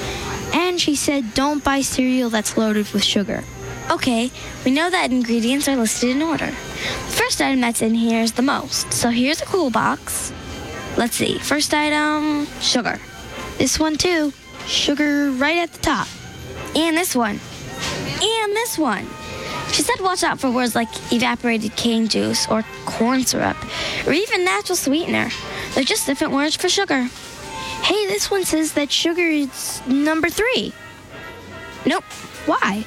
And 0.53 0.81
she 0.81 0.95
said 0.95 1.35
don't 1.35 1.63
buy 1.63 1.81
cereal 1.81 2.31
that's 2.31 2.57
loaded 2.57 2.91
with 2.93 3.05
sugar. 3.05 3.45
Okay, 3.91 4.31
we 4.65 4.71
know 4.71 4.89
that 4.89 5.11
ingredients 5.11 5.69
are 5.69 5.77
listed 5.77 6.11
in 6.11 6.23
order. 6.23 6.47
The 6.47 7.13
first 7.13 7.41
item 7.41 7.61
that's 7.61 7.83
in 7.83 7.95
here 7.95 8.23
is 8.23 8.33
the 8.33 8.43
most. 8.43 8.93
So 8.93 9.11
here's 9.11 9.43
a 9.43 9.47
cool 9.47 9.71
box. 9.71 10.33
Let's 10.97 11.17
see. 11.17 11.39
First 11.39 11.75
item, 11.75 12.47
sugar. 12.61 13.01
This 13.59 13.79
one 13.79 13.97
too. 13.97 14.33
Sugar 14.67 15.33
right 15.33 15.59
at 15.59 15.73
the 15.73 15.81
top. 15.81 16.09
And 16.77 16.97
this 16.97 17.17
one. 17.17 17.41
And 18.23 18.53
this 18.55 18.79
one. 18.79 19.09
She 19.73 19.83
said 19.83 20.01
watch 20.01 20.23
out 20.23 20.41
for 20.41 20.51
words 20.51 20.75
like 20.75 20.89
evaporated 21.13 21.77
cane 21.77 22.09
juice 22.09 22.49
or 22.49 22.65
corn 22.87 23.25
syrup 23.25 23.57
or 24.07 24.13
even 24.13 24.45
natural 24.45 24.77
sweetener. 24.77 25.31
They're 25.75 25.85
just 25.85 26.07
different 26.07 26.33
words 26.33 26.57
for 26.57 26.69
sugar. 26.69 27.09
Hey, 27.83 28.07
this 28.07 28.31
one 28.31 28.45
says 28.45 28.75
that 28.75 28.91
sugar 28.91 29.23
is 29.23 29.85
number 29.87 30.29
three. 30.29 30.73
Nope. 31.87 32.05
Why? 32.47 32.85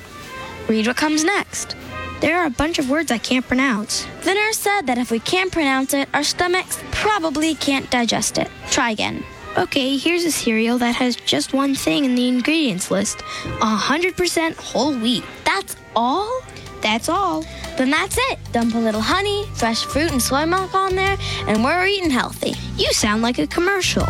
Read 0.67 0.87
what 0.87 0.97
comes 0.97 1.23
next. 1.23 1.75
There 2.21 2.39
are 2.39 2.45
a 2.45 2.49
bunch 2.51 2.79
of 2.79 2.89
words 2.89 3.11
I 3.11 3.17
can't 3.17 3.45
pronounce. 3.45 4.05
The 4.23 4.33
nurse 4.33 4.57
said 4.57 4.87
that 4.87 4.97
if 4.97 5.11
we 5.11 5.19
can't 5.19 5.51
pronounce 5.51 5.93
it, 5.93 6.07
our 6.13 6.23
stomachs 6.23 6.81
probably 6.91 7.53
can't 7.55 7.89
digest 7.89 8.37
it. 8.37 8.49
Try 8.71 8.91
again. 8.91 9.25
Okay, 9.57 9.97
here's 9.97 10.23
a 10.23 10.31
cereal 10.31 10.77
that 10.77 10.95
has 10.95 11.15
just 11.15 11.53
one 11.53 11.75
thing 11.75 12.05
in 12.05 12.15
the 12.15 12.27
ingredients 12.27 12.89
list 12.89 13.19
100% 13.59 14.55
whole 14.55 14.97
wheat. 14.97 15.23
That's 15.43 15.75
all? 15.95 16.41
That's 16.81 17.09
all. 17.09 17.43
Then 17.77 17.89
that's 17.89 18.17
it. 18.17 18.39
Dump 18.51 18.73
a 18.73 18.77
little 18.77 19.01
honey, 19.01 19.45
fresh 19.55 19.83
fruit, 19.85 20.11
and 20.11 20.21
soy 20.21 20.45
milk 20.45 20.73
on 20.73 20.95
there, 20.95 21.17
and 21.47 21.63
we're 21.63 21.85
eating 21.87 22.09
healthy. 22.09 22.53
You 22.77 22.91
sound 22.93 23.21
like 23.21 23.37
a 23.37 23.47
commercial. 23.47 24.07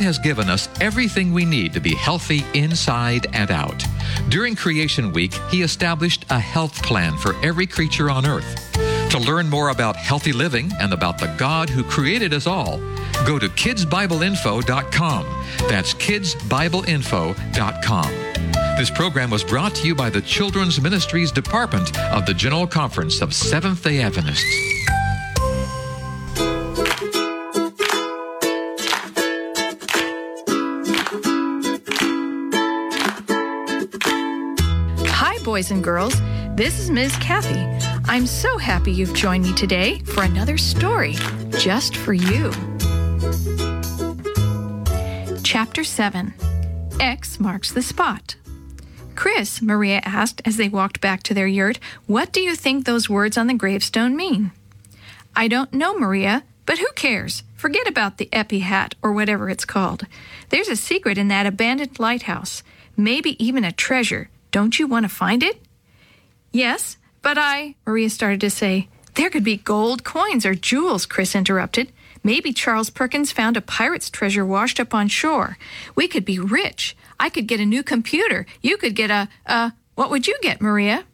God 0.00 0.06
has 0.06 0.18
given 0.18 0.48
us 0.48 0.66
everything 0.80 1.30
we 1.30 1.44
need 1.44 1.74
to 1.74 1.80
be 1.80 1.94
healthy 1.94 2.42
inside 2.54 3.26
and 3.34 3.50
out. 3.50 3.84
During 4.30 4.56
Creation 4.56 5.12
Week, 5.12 5.34
He 5.50 5.60
established 5.60 6.24
a 6.30 6.40
health 6.40 6.82
plan 6.82 7.18
for 7.18 7.34
every 7.44 7.66
creature 7.66 8.08
on 8.08 8.24
earth. 8.24 8.72
To 9.10 9.18
learn 9.18 9.50
more 9.50 9.68
about 9.68 9.96
healthy 9.96 10.32
living 10.32 10.72
and 10.80 10.94
about 10.94 11.18
the 11.18 11.26
God 11.36 11.68
who 11.68 11.84
created 11.84 12.32
us 12.32 12.46
all, 12.46 12.78
go 13.26 13.38
to 13.38 13.50
kidsbibleinfo.com. 13.50 15.26
That's 15.68 15.92
kidsbibleinfo.com. 15.92 18.10
This 18.78 18.90
program 18.90 19.28
was 19.28 19.44
brought 19.44 19.74
to 19.74 19.86
you 19.86 19.94
by 19.94 20.08
the 20.08 20.22
Children's 20.22 20.80
Ministries 20.80 21.30
Department 21.30 21.94
of 21.98 22.24
the 22.24 22.32
General 22.32 22.66
Conference 22.66 23.20
of 23.20 23.34
Seventh 23.34 23.84
day 23.84 24.00
Adventists. 24.00 24.79
Boys 35.60 35.70
and 35.70 35.84
girls. 35.84 36.14
This 36.56 36.78
is 36.78 36.88
Ms. 36.88 37.14
Kathy. 37.18 37.60
I'm 38.10 38.26
so 38.26 38.56
happy 38.56 38.92
you've 38.92 39.12
joined 39.12 39.44
me 39.44 39.52
today 39.52 39.98
for 39.98 40.22
another 40.22 40.56
story 40.56 41.16
just 41.58 41.96
for 41.96 42.14
you. 42.14 42.50
Chapter 45.42 45.84
7 45.84 46.32
X 46.98 47.38
marks 47.38 47.72
the 47.72 47.82
spot. 47.82 48.36
Chris, 49.14 49.60
Maria 49.60 50.00
asked 50.02 50.40
as 50.46 50.56
they 50.56 50.70
walked 50.70 51.02
back 51.02 51.22
to 51.24 51.34
their 51.34 51.46
yurt, 51.46 51.78
what 52.06 52.32
do 52.32 52.40
you 52.40 52.56
think 52.56 52.86
those 52.86 53.10
words 53.10 53.36
on 53.36 53.46
the 53.46 53.52
gravestone 53.52 54.16
mean? 54.16 54.52
I 55.36 55.46
don't 55.46 55.74
know, 55.74 55.92
Maria, 55.94 56.42
but 56.64 56.70
But 56.70 56.78
who 56.78 56.92
cares? 56.94 57.42
Forget 57.56 57.88
about 57.88 58.18
the 58.18 58.28
Epi 58.32 58.60
hat 58.60 58.94
or 59.02 59.12
whatever 59.12 59.50
it's 59.50 59.64
called. 59.64 60.06
There's 60.50 60.68
a 60.68 60.76
secret 60.76 61.18
in 61.18 61.26
that 61.26 61.44
abandoned 61.44 61.98
lighthouse. 61.98 62.62
Maybe 62.96 63.34
even 63.44 63.64
a 63.64 63.72
treasure. 63.72 64.30
Don't 64.50 64.78
you 64.78 64.86
want 64.86 65.04
to 65.04 65.08
find 65.08 65.42
it? 65.42 65.62
Yes, 66.52 66.96
but 67.22 67.38
I, 67.38 67.76
Maria 67.86 68.10
started 68.10 68.40
to 68.40 68.50
say. 68.50 68.88
There 69.14 69.30
could 69.30 69.44
be 69.44 69.56
gold 69.56 70.04
coins 70.04 70.46
or 70.46 70.54
jewels, 70.54 71.06
Chris 71.06 71.34
interrupted. 71.34 71.92
Maybe 72.22 72.52
Charles 72.52 72.90
Perkins 72.90 73.32
found 73.32 73.56
a 73.56 73.62
pirate's 73.62 74.10
treasure 74.10 74.44
washed 74.44 74.78
up 74.78 74.94
on 74.94 75.08
shore. 75.08 75.56
We 75.94 76.06
could 76.06 76.24
be 76.24 76.38
rich. 76.38 76.96
I 77.18 77.28
could 77.28 77.46
get 77.46 77.60
a 77.60 77.66
new 77.66 77.82
computer. 77.82 78.46
You 78.60 78.76
could 78.76 78.94
get 78.94 79.10
a, 79.10 79.28
a, 79.46 79.72
what 79.94 80.10
would 80.10 80.26
you 80.26 80.36
get, 80.42 80.60
Maria? 80.60 81.04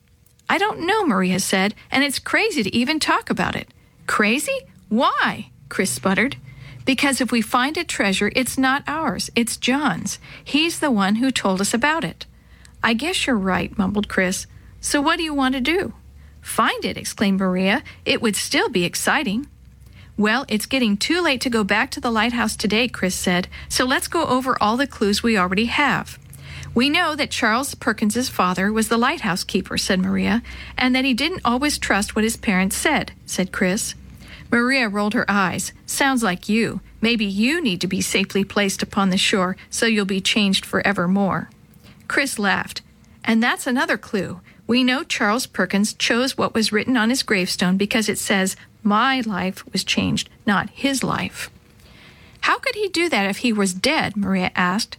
I 0.48 0.58
don't 0.58 0.86
know, 0.86 1.04
Maria 1.04 1.40
said, 1.40 1.74
and 1.90 2.04
it's 2.04 2.18
crazy 2.18 2.62
to 2.62 2.74
even 2.74 3.00
talk 3.00 3.30
about 3.30 3.56
it. 3.56 3.68
Crazy? 4.06 4.58
Why? 4.88 5.50
Chris 5.68 5.90
sputtered. 5.90 6.36
Because 6.84 7.20
if 7.20 7.32
we 7.32 7.42
find 7.42 7.76
a 7.76 7.82
treasure, 7.82 8.30
it's 8.36 8.56
not 8.56 8.84
ours, 8.86 9.28
it's 9.34 9.56
John's. 9.56 10.20
He's 10.44 10.78
the 10.78 10.90
one 10.92 11.16
who 11.16 11.32
told 11.32 11.60
us 11.60 11.74
about 11.74 12.04
it. 12.04 12.26
I 12.86 12.94
guess 12.94 13.26
you're 13.26 13.34
right, 13.34 13.76
mumbled 13.76 14.06
Chris. 14.06 14.46
So 14.80 15.00
what 15.00 15.16
do 15.16 15.24
you 15.24 15.34
want 15.34 15.56
to 15.56 15.60
do? 15.60 15.92
Find 16.40 16.84
it, 16.84 16.96
exclaimed 16.96 17.40
Maria. 17.40 17.82
It 18.04 18.22
would 18.22 18.36
still 18.36 18.68
be 18.68 18.84
exciting. 18.84 19.48
Well, 20.16 20.44
it's 20.48 20.66
getting 20.66 20.96
too 20.96 21.20
late 21.20 21.40
to 21.40 21.50
go 21.50 21.64
back 21.64 21.90
to 21.90 22.00
the 22.00 22.12
lighthouse 22.12 22.54
today, 22.54 22.86
Chris 22.86 23.16
said, 23.16 23.48
so 23.68 23.84
let's 23.84 24.06
go 24.06 24.24
over 24.26 24.56
all 24.62 24.76
the 24.76 24.86
clues 24.86 25.20
we 25.20 25.36
already 25.36 25.64
have. 25.64 26.16
We 26.76 26.88
know 26.88 27.16
that 27.16 27.32
Charles 27.32 27.74
Perkins's 27.74 28.28
father 28.28 28.72
was 28.72 28.86
the 28.86 28.96
lighthouse 28.96 29.42
keeper, 29.42 29.76
said 29.76 29.98
Maria, 29.98 30.40
and 30.78 30.94
that 30.94 31.04
he 31.04 31.12
didn't 31.12 31.42
always 31.44 31.78
trust 31.78 32.14
what 32.14 32.22
his 32.22 32.36
parents 32.36 32.76
said, 32.76 33.10
said 33.26 33.50
Chris. 33.50 33.96
Maria 34.48 34.88
rolled 34.88 35.14
her 35.14 35.28
eyes. 35.28 35.72
Sounds 35.86 36.22
like 36.22 36.48
you. 36.48 36.80
Maybe 37.00 37.24
you 37.24 37.60
need 37.60 37.80
to 37.80 37.88
be 37.88 38.00
safely 38.00 38.44
placed 38.44 38.80
upon 38.80 39.10
the 39.10 39.18
shore 39.18 39.56
so 39.70 39.86
you'll 39.86 40.04
be 40.04 40.20
changed 40.20 40.64
forevermore. 40.64 41.50
Chris 42.08 42.38
laughed. 42.38 42.82
And 43.24 43.42
that's 43.42 43.66
another 43.66 43.98
clue. 43.98 44.40
We 44.66 44.82
know 44.82 45.04
Charles 45.04 45.46
Perkins 45.46 45.94
chose 45.94 46.36
what 46.36 46.54
was 46.54 46.72
written 46.72 46.96
on 46.96 47.10
his 47.10 47.22
gravestone 47.22 47.76
because 47.76 48.08
it 48.08 48.18
says, 48.18 48.56
My 48.82 49.20
life 49.20 49.64
was 49.72 49.84
changed, 49.84 50.28
not 50.46 50.70
his 50.70 51.04
life. 51.04 51.50
How 52.42 52.58
could 52.58 52.74
he 52.74 52.88
do 52.88 53.08
that 53.08 53.28
if 53.28 53.38
he 53.38 53.52
was 53.52 53.74
dead? 53.74 54.16
Maria 54.16 54.50
asked. 54.54 54.96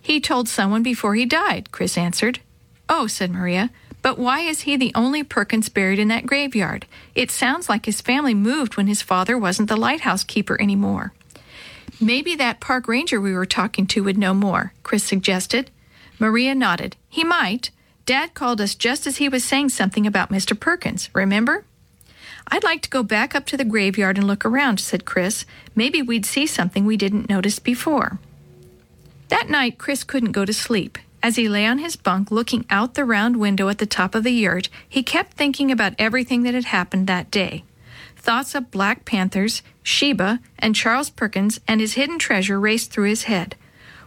He 0.00 0.20
told 0.20 0.48
someone 0.48 0.82
before 0.82 1.14
he 1.14 1.26
died, 1.26 1.72
Chris 1.72 1.96
answered. 1.96 2.40
Oh, 2.88 3.06
said 3.06 3.30
Maria, 3.30 3.70
but 4.02 4.18
why 4.18 4.40
is 4.40 4.60
he 4.60 4.76
the 4.76 4.92
only 4.94 5.22
Perkins 5.22 5.68
buried 5.68 5.98
in 5.98 6.08
that 6.08 6.26
graveyard? 6.26 6.86
It 7.14 7.30
sounds 7.30 7.68
like 7.68 7.86
his 7.86 8.02
family 8.02 8.34
moved 8.34 8.76
when 8.76 8.86
his 8.86 9.00
father 9.00 9.38
wasn't 9.38 9.70
the 9.70 9.76
lighthouse 9.76 10.22
keeper 10.22 10.60
anymore. 10.60 11.14
Maybe 12.00 12.36
that 12.36 12.60
park 12.60 12.86
ranger 12.86 13.20
we 13.20 13.32
were 13.32 13.46
talking 13.46 13.86
to 13.88 14.04
would 14.04 14.18
know 14.18 14.34
more, 14.34 14.74
Chris 14.82 15.04
suggested. 15.04 15.70
Maria 16.18 16.54
nodded. 16.54 16.96
He 17.08 17.24
might. 17.24 17.70
Dad 18.06 18.34
called 18.34 18.60
us 18.60 18.74
just 18.74 19.06
as 19.06 19.16
he 19.16 19.28
was 19.28 19.44
saying 19.44 19.70
something 19.70 20.06
about 20.06 20.30
Mr. 20.30 20.58
Perkins, 20.58 21.08
remember? 21.14 21.64
I'd 22.48 22.64
like 22.64 22.82
to 22.82 22.90
go 22.90 23.02
back 23.02 23.34
up 23.34 23.46
to 23.46 23.56
the 23.56 23.64
graveyard 23.64 24.18
and 24.18 24.26
look 24.26 24.44
around, 24.44 24.78
said 24.78 25.04
Chris. 25.04 25.46
Maybe 25.74 26.02
we'd 26.02 26.26
see 26.26 26.46
something 26.46 26.84
we 26.84 26.96
didn't 26.96 27.30
notice 27.30 27.58
before. 27.58 28.18
That 29.28 29.48
night, 29.48 29.78
Chris 29.78 30.04
couldn't 30.04 30.32
go 30.32 30.44
to 30.44 30.52
sleep. 30.52 30.98
As 31.22 31.36
he 31.36 31.48
lay 31.48 31.64
on 31.64 31.78
his 31.78 31.96
bunk 31.96 32.30
looking 32.30 32.66
out 32.68 32.94
the 32.94 33.04
round 33.06 33.38
window 33.38 33.70
at 33.70 33.78
the 33.78 33.86
top 33.86 34.14
of 34.14 34.24
the 34.24 34.30
yurt, 34.30 34.68
he 34.86 35.02
kept 35.02 35.32
thinking 35.32 35.70
about 35.70 35.94
everything 35.98 36.42
that 36.42 36.52
had 36.52 36.66
happened 36.66 37.06
that 37.06 37.30
day. 37.30 37.64
Thoughts 38.16 38.54
of 38.54 38.70
Black 38.70 39.06
Panthers, 39.06 39.62
Sheba, 39.82 40.40
and 40.58 40.74
Charles 40.74 41.08
Perkins 41.08 41.60
and 41.66 41.80
his 41.80 41.94
hidden 41.94 42.18
treasure 42.18 42.60
raced 42.60 42.90
through 42.90 43.08
his 43.08 43.24
head. 43.24 43.56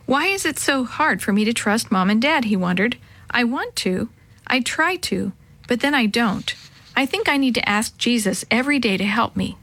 Why 0.08 0.28
is 0.28 0.46
it 0.46 0.58
so 0.58 0.86
hard 0.86 1.22
for 1.22 1.34
me 1.34 1.44
to 1.44 1.52
trust 1.52 1.92
Mom 1.92 2.10
and 2.10 2.22
Dad? 2.22 2.46
he 2.46 2.56
wondered. 2.56 2.96
I 3.30 3.44
want 3.44 3.76
to. 3.78 4.08
I 4.48 4.62
try 4.62 4.96
to, 4.96 5.34
but 5.68 5.82
then 5.82 5.94
I 5.94 6.06
don't. 6.06 6.56
I 6.96 7.06
think 7.06 7.28
I 7.28 7.36
need 7.36 7.56
to 7.56 7.70
ask 7.70 7.98
Jesus 7.98 8.46
every 8.50 8.80
day 8.80 8.96
to 8.96 9.04
help 9.04 9.36
me. 9.36 9.58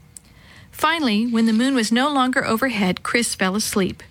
Finally, 0.69 1.25
when 1.25 1.47
the 1.47 1.51
moon 1.51 1.73
was 1.73 1.91
no 1.91 2.13
longer 2.13 2.45
overhead, 2.45 3.01
Chris 3.01 3.33
fell 3.33 3.55
asleep. 3.55 4.03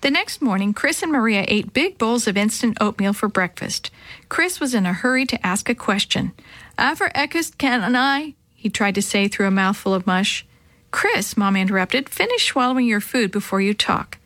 The 0.00 0.10
next 0.10 0.40
morning, 0.40 0.72
Chris 0.72 1.02
and 1.02 1.12
Maria 1.12 1.44
ate 1.46 1.74
big 1.74 1.98
bowls 1.98 2.26
of 2.26 2.38
instant 2.38 2.78
oatmeal 2.80 3.12
for 3.12 3.28
breakfast. 3.28 3.90
Chris 4.30 4.58
was 4.58 4.72
in 4.72 4.86
a 4.86 4.94
hurry 4.94 5.26
to 5.26 5.46
ask 5.46 5.68
a 5.68 5.74
question. 5.74 6.32
Aver 6.78 7.10
ekest 7.14 7.58
can 7.58 7.94
I? 7.94 8.34
He 8.54 8.70
tried 8.70 8.94
to 8.94 9.02
say 9.02 9.28
through 9.28 9.48
a 9.48 9.50
mouthful 9.50 9.92
of 9.92 10.06
mush. 10.06 10.46
Chris, 10.90 11.36
Mom 11.36 11.54
interrupted, 11.54 12.08
finish 12.08 12.46
swallowing 12.46 12.86
your 12.86 13.00
food 13.02 13.30
before 13.30 13.60
you 13.60 13.74
talk. 13.74 14.16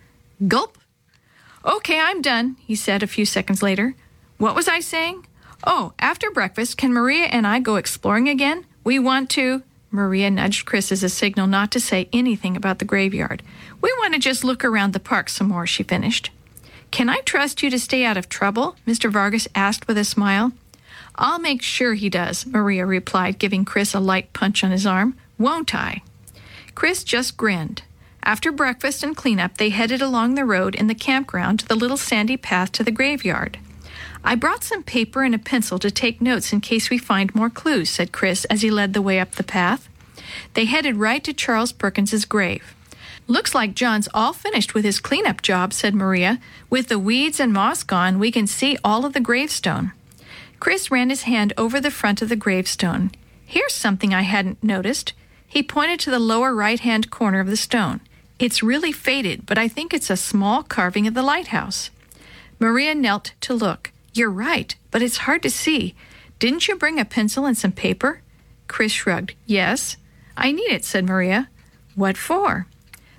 Gulp. 0.46 0.78
Okay, 1.64 2.00
I'm 2.00 2.22
done, 2.22 2.56
he 2.66 2.74
said 2.74 3.02
a 3.02 3.06
few 3.06 3.26
seconds 3.26 3.62
later. 3.62 3.94
What 4.38 4.54
was 4.54 4.66
I 4.66 4.80
saying? 4.80 5.26
Oh, 5.64 5.92
after 5.98 6.30
breakfast, 6.30 6.78
can 6.78 6.92
Maria 6.92 7.24
and 7.24 7.46
I 7.46 7.60
go 7.60 7.76
exploring 7.76 8.28
again? 8.28 8.64
We 8.82 8.98
want 8.98 9.28
to. 9.30 9.62
Maria 9.90 10.30
nudged 10.30 10.64
Chris 10.64 10.90
as 10.90 11.02
a 11.02 11.08
signal 11.08 11.46
not 11.46 11.70
to 11.72 11.80
say 11.80 12.08
anything 12.12 12.56
about 12.56 12.78
the 12.78 12.84
graveyard. 12.86 13.42
We 13.82 13.92
want 13.98 14.14
to 14.14 14.20
just 14.20 14.44
look 14.44 14.64
around 14.64 14.92
the 14.92 15.00
park 15.00 15.28
some 15.28 15.48
more, 15.48 15.66
she 15.66 15.82
finished. 15.82 16.30
Can 16.90 17.10
I 17.10 17.18
trust 17.20 17.62
you 17.62 17.68
to 17.70 17.78
stay 17.78 18.04
out 18.04 18.16
of 18.16 18.28
trouble? 18.28 18.76
Mr. 18.86 19.10
Vargas 19.10 19.46
asked 19.54 19.86
with 19.86 19.98
a 19.98 20.04
smile. 20.04 20.52
I'll 21.16 21.38
make 21.38 21.60
sure 21.60 21.94
he 21.94 22.08
does, 22.08 22.46
Maria 22.46 22.86
replied, 22.86 23.38
giving 23.38 23.66
Chris 23.66 23.92
a 23.92 24.00
light 24.00 24.32
punch 24.32 24.64
on 24.64 24.70
his 24.70 24.86
arm. 24.86 25.16
Won't 25.38 25.74
I? 25.74 26.02
Chris 26.74 27.04
just 27.04 27.36
grinned. 27.36 27.82
After 28.22 28.52
breakfast 28.52 29.02
and 29.02 29.16
cleanup, 29.16 29.56
they 29.56 29.70
headed 29.70 30.02
along 30.02 30.35
the 30.35 30.44
road 30.44 30.74
in 30.74 30.87
the 30.87 30.94
campground 30.94 31.61
to 31.61 31.68
the 31.68 31.74
little 31.74 31.96
sandy 31.96 32.37
path 32.37 32.70
to 32.72 32.85
the 32.85 32.90
graveyard. 32.90 33.59
I 34.22 34.35
brought 34.35 34.64
some 34.64 34.83
paper 34.83 35.22
and 35.22 35.35
a 35.35 35.38
pencil 35.38 35.78
to 35.78 35.90
take 35.90 36.20
notes 36.20 36.52
in 36.52 36.61
case 36.61 36.90
we 36.90 36.98
find 36.98 37.35
more 37.35 37.48
clues, 37.48 37.88
said 37.88 38.12
Chris 38.12 38.44
as 38.46 38.62
he 38.62 38.70
led 38.70 38.92
the 38.92 39.02
way 39.02 39.18
up 39.18 39.33
the 39.33 39.42
path. 39.42 39.88
They 40.54 40.66
headed 40.66 40.96
right 40.96 41.24
to 41.24 41.33
Charles 41.33 41.72
Perkins's 41.72 42.26
grave. 42.26 42.74
Looks 43.26 43.54
like 43.54 43.74
John's 43.74 44.09
all 44.12 44.33
finished 44.33 44.74
with 44.74 44.85
his 44.85 45.00
cleanup 45.00 45.40
job, 45.40 45.72
said 45.72 45.94
Maria. 45.94 46.40
With 46.68 46.88
the 46.88 46.98
weeds 46.98 47.40
and 47.40 47.52
moss 47.52 47.83
gone, 47.83 48.18
we 48.18 48.30
can 48.30 48.46
see 48.46 48.76
all 48.85 49.06
of 49.06 49.12
the 49.12 49.20
gravestone. 49.20 49.92
Chris 50.59 50.90
ran 50.90 51.11
his 51.11 51.22
hand 51.22 51.52
over 51.56 51.80
the 51.80 51.90
front 51.90 52.20
of 52.20 52.28
the 52.28 52.37
gravestone. 52.37 53.11
Here's 53.46 53.72
something 53.72 54.12
I 54.12 54.22
hadn't 54.22 54.62
noticed. 54.62 55.14
He 55.46 55.62
pointed 55.62 55.98
to 56.00 56.11
the 56.11 56.18
lower 56.18 56.54
right 56.54 56.80
hand 56.80 57.11
corner 57.11 57.40
of 57.40 57.48
the 57.48 57.56
stone. 57.56 58.00
It's 58.40 58.62
really 58.62 58.90
faded, 58.90 59.44
but 59.44 59.59
I 59.59 59.68
think 59.68 59.92
it's 59.92 60.09
a 60.09 60.16
small 60.16 60.62
carving 60.62 61.07
of 61.07 61.12
the 61.12 61.22
lighthouse. 61.22 61.90
Maria 62.59 62.94
knelt 62.94 63.35
to 63.42 63.53
look. 63.53 63.92
You're 64.14 64.31
right, 64.31 64.74
but 64.90 65.03
it's 65.03 65.18
hard 65.18 65.42
to 65.42 65.50
see. 65.50 65.94
Didn't 66.38 66.66
you 66.66 66.76
bring 66.76 66.98
a 66.98 67.05
pencil 67.05 67.44
and 67.44 67.57
some 67.57 67.72
paper? 67.72 68.22
Chris 68.66 68.92
shrugged. 68.92 69.35
Yes. 69.44 69.98
I 70.38 70.53
need 70.53 70.70
it, 70.70 70.87
said 70.87 71.05
Maria. 71.05 71.50
What 71.94 72.16
for? 72.16 72.66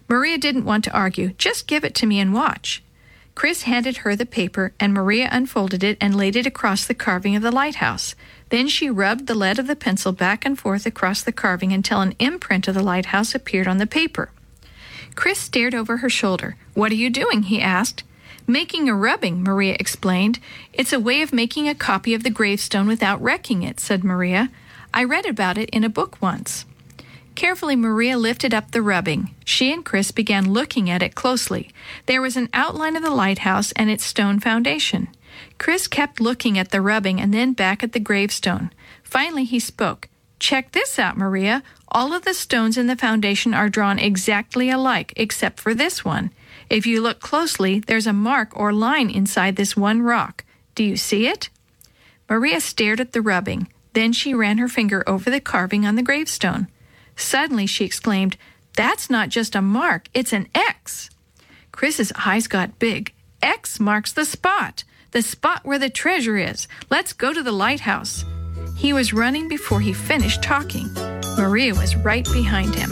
Maria 0.10 0.40
didn't 0.40 0.66
want 0.66 0.84
to 0.86 0.92
argue. 0.92 1.34
Just 1.38 1.68
give 1.68 1.86
it 1.86 1.94
to 1.96 2.08
me 2.08 2.20
and 2.20 2.34
watch. 2.34 2.82
Chris 3.36 3.62
handed 3.64 3.98
her 3.98 4.16
the 4.16 4.26
paper, 4.26 4.74
and 4.80 4.92
Maria 4.92 5.30
unfolded 5.32 5.84
it 5.84 6.00
and 6.02 6.18
laid 6.18 6.36
it 6.36 6.48
across 6.48 6.88
the 6.88 6.96
carving 6.96 7.36
of 7.36 7.44
the 7.44 7.52
lighthouse. 7.52 8.16
Then 8.50 8.68
she 8.68 8.90
rubbed 8.90 9.28
the 9.28 9.36
lead 9.36 9.60
of 9.60 9.68
the 9.68 9.76
pencil 9.76 10.14
back 10.14 10.46
and 10.46 10.58
forth 10.58 10.88
across 10.88 11.22
the 11.22 11.32
carving 11.32 11.72
until 11.72 12.02
an 12.02 12.16
imprint 12.18 12.68
of 12.68 12.74
the 12.74 12.82
lighthouse 12.82 13.36
appeared 13.36 13.68
on 13.68 13.78
the 13.78 13.86
paper. 13.86 14.32
Chris 15.16 15.40
stared 15.40 15.76
over 15.76 15.98
her 15.98 16.10
shoulder. 16.10 16.56
What 16.74 16.92
are 16.92 16.96
you 16.96 17.10
doing? 17.10 17.44
he 17.44 17.62
asked. 17.62 18.04
Making 18.48 18.90
a 18.90 18.96
rubbing, 18.96 19.44
Maria 19.44 19.76
explained. 19.80 20.40
It's 20.74 20.94
a 20.94 21.00
way 21.00 21.22
of 21.22 21.32
making 21.32 21.70
a 21.70 21.76
copy 21.76 22.14
of 22.14 22.24
the 22.24 22.30
gravestone 22.30 22.88
without 22.88 23.22
wrecking 23.22 23.64
it, 23.64 23.80
said 23.80 24.04
Maria. 24.04 24.50
I 24.94 25.04
read 25.04 25.26
about 25.26 25.58
it 25.58 25.70
in 25.70 25.84
a 25.84 25.90
book 25.90 26.22
once. 26.22 26.66
Carefully, 27.36 27.76
Maria 27.76 28.18
lifted 28.18 28.54
up 28.54 28.72
the 28.72 28.82
rubbing. 28.82 29.34
She 29.46 29.72
and 29.72 29.86
Chris 29.86 30.12
began 30.12 30.52
looking 30.52 30.90
at 30.90 31.02
it 31.02 31.16
closely. 31.16 31.72
There 32.06 32.22
was 32.22 32.36
an 32.36 32.50
outline 32.54 32.96
of 32.96 33.04
the 33.04 33.10
lighthouse 33.10 33.72
and 33.74 33.90
its 33.90 34.04
stone 34.04 34.40
foundation. 34.40 35.08
Chris 35.58 35.88
kept 35.88 36.20
looking 36.20 36.58
at 36.58 36.72
the 36.72 36.82
rubbing 36.82 37.22
and 37.22 37.34
then 37.34 37.54
back 37.54 37.84
at 37.84 37.94
the 37.94 38.00
gravestone. 38.00 38.72
Finally, 39.04 39.46
he 39.46 39.60
spoke. 39.60 40.10
Check 40.40 40.72
this 40.72 41.00
out, 41.00 41.18
Maria. 41.18 41.64
All 41.94 42.14
of 42.14 42.24
the 42.24 42.34
stones 42.34 42.78
in 42.78 42.88
the 42.88 42.96
foundation 42.96 43.54
are 43.54 43.68
drawn 43.68 44.00
exactly 44.00 44.70
alike, 44.70 45.12
except 45.18 45.60
for 45.60 45.74
this 45.74 46.06
one. 46.06 46.32
If 46.70 46.86
you 46.86 47.02
look 47.02 47.20
closely, 47.20 47.80
there's 47.80 48.08
a 48.08 48.14
mark 48.14 48.56
or 48.56 48.72
line 48.72 49.10
inside 49.10 49.58
this 49.58 49.76
one 49.76 50.02
rock. 50.02 50.46
Do 50.74 50.86
you 50.86 50.96
see 50.96 51.28
it? 51.28 51.50
Maria 52.30 52.62
stared 52.62 53.02
at 53.02 53.12
the 53.12 53.22
rubbing. 53.22 53.68
Then 53.92 54.14
she 54.14 54.34
ran 54.34 54.58
her 54.58 54.70
finger 54.70 55.04
over 55.06 55.30
the 55.30 55.42
carving 55.42 55.86
on 55.86 55.96
the 55.96 56.02
gravestone. 56.02 56.70
Suddenly 57.18 57.68
she 57.68 57.84
exclaimed, 57.84 58.38
That's 58.78 59.10
not 59.10 59.28
just 59.28 59.54
a 59.54 59.62
mark, 59.62 60.08
it's 60.14 60.32
an 60.32 60.48
X. 60.56 61.10
Chris's 61.74 62.14
eyes 62.26 62.48
got 62.48 62.80
big. 62.80 63.14
X 63.42 63.82
marks 63.82 64.14
the 64.14 64.24
spot, 64.24 64.86
the 65.12 65.22
spot 65.22 65.66
where 65.66 65.80
the 65.80 65.90
treasure 65.90 66.38
is. 66.38 66.70
Let's 66.90 67.12
go 67.12 67.34
to 67.34 67.44
the 67.44 67.52
lighthouse. 67.52 68.24
He 68.78 68.94
was 68.94 69.12
running 69.12 69.50
before 69.50 69.82
he 69.82 69.92
finished 69.92 70.42
talking. 70.42 70.90
Marie 71.42 71.72
was 71.72 71.96
right 71.96 72.26
behind 72.32 72.76
him. 72.76 72.90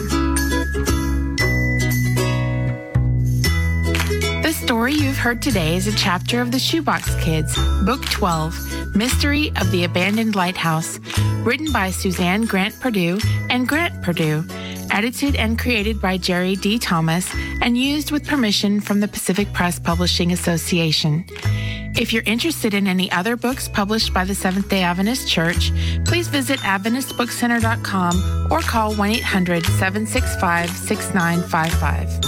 The 4.41 4.51
story 4.51 4.93
you've 4.93 5.19
heard 5.19 5.43
today 5.43 5.75
is 5.75 5.85
a 5.85 5.95
chapter 5.95 6.41
of 6.41 6.51
The 6.51 6.57
Shoebox 6.57 7.13
Kids, 7.23 7.55
Book 7.85 8.03
12, 8.09 8.95
Mystery 8.95 9.51
of 9.61 9.69
the 9.69 9.83
Abandoned 9.83 10.35
Lighthouse, 10.35 10.99
written 11.43 11.71
by 11.71 11.91
Suzanne 11.91 12.45
Grant 12.45 12.79
Purdue 12.79 13.19
and 13.51 13.67
Grant 13.67 14.01
Purdue, 14.01 14.43
edited 14.89 15.35
and 15.35 15.59
created 15.59 16.01
by 16.01 16.17
Jerry 16.17 16.55
D. 16.55 16.79
Thomas, 16.79 17.31
and 17.61 17.77
used 17.77 18.09
with 18.09 18.27
permission 18.27 18.81
from 18.81 18.99
the 18.99 19.07
Pacific 19.07 19.53
Press 19.53 19.77
Publishing 19.77 20.31
Association. 20.31 21.23
If 21.99 22.13
you're 22.13 22.23
interested 22.25 22.73
in 22.73 22.87
any 22.87 23.11
other 23.11 23.35
books 23.35 23.67
published 23.67 24.13
by 24.13 24.23
the 24.23 24.33
Seventh 24.33 24.69
day 24.69 24.83
Adventist 24.83 25.27
Church, 25.27 25.73
please 26.05 26.29
visit 26.29 26.57
AdventistBookCenter.com 26.61 28.47
or 28.49 28.61
call 28.61 28.95
1 28.95 29.09
800 29.09 29.65
765 29.65 30.69
6955. 30.69 32.21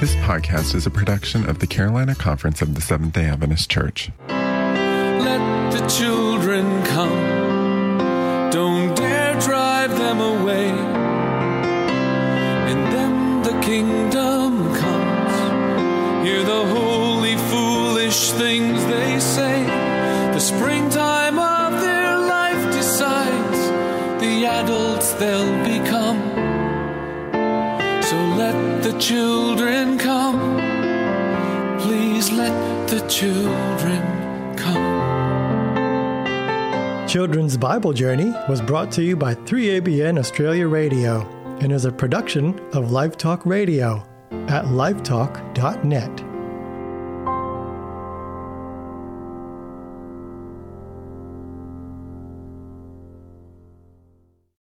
This 0.00 0.14
podcast 0.16 0.74
is 0.74 0.86
a 0.86 0.90
production 0.90 1.46
of 1.46 1.58
the 1.58 1.66
Carolina 1.66 2.14
Conference 2.14 2.62
of 2.62 2.74
the 2.74 2.80
Seventh 2.80 3.12
day 3.12 3.26
Adventist 3.26 3.70
Church. 3.70 4.10
Let 4.28 5.72
the 5.72 5.86
children 5.88 6.82
come. 6.84 8.48
Don't 8.50 8.96
dare 8.96 9.38
drive 9.40 9.90
them 9.90 10.20
away. 10.22 10.70
In 12.70 12.82
them 12.90 13.25
the 13.25 13.25
kingdom 13.66 14.72
comes. 14.76 15.34
Hear 16.24 16.44
the 16.44 16.64
holy, 16.66 17.36
foolish 17.50 18.30
things 18.30 18.84
they 18.86 19.18
say. 19.18 19.64
The 20.34 20.38
springtime 20.38 21.36
of 21.36 21.80
their 21.80 22.16
life 22.16 22.72
decides 22.72 23.60
the 24.22 24.46
adults 24.46 25.14
they'll 25.14 25.64
become. 25.64 26.20
So 28.04 28.16
let 28.36 28.84
the 28.84 28.96
children 29.00 29.98
come. 29.98 30.38
Please 31.80 32.30
let 32.30 32.88
the 32.88 33.00
children 33.08 34.02
come. 34.56 34.86
Children's 37.08 37.56
Bible 37.56 37.92
Journey 37.92 38.32
was 38.48 38.60
brought 38.60 38.92
to 38.92 39.02
you 39.02 39.16
by 39.16 39.34
3ABN 39.34 40.20
Australia 40.20 40.68
Radio 40.68 41.35
and 41.60 41.72
is 41.72 41.84
a 41.84 41.92
production 41.92 42.58
of 42.74 42.90
Live 42.90 43.16
Talk 43.16 43.46
Radio 43.46 44.06
at 44.48 44.64
livetalk.net. 44.66 46.25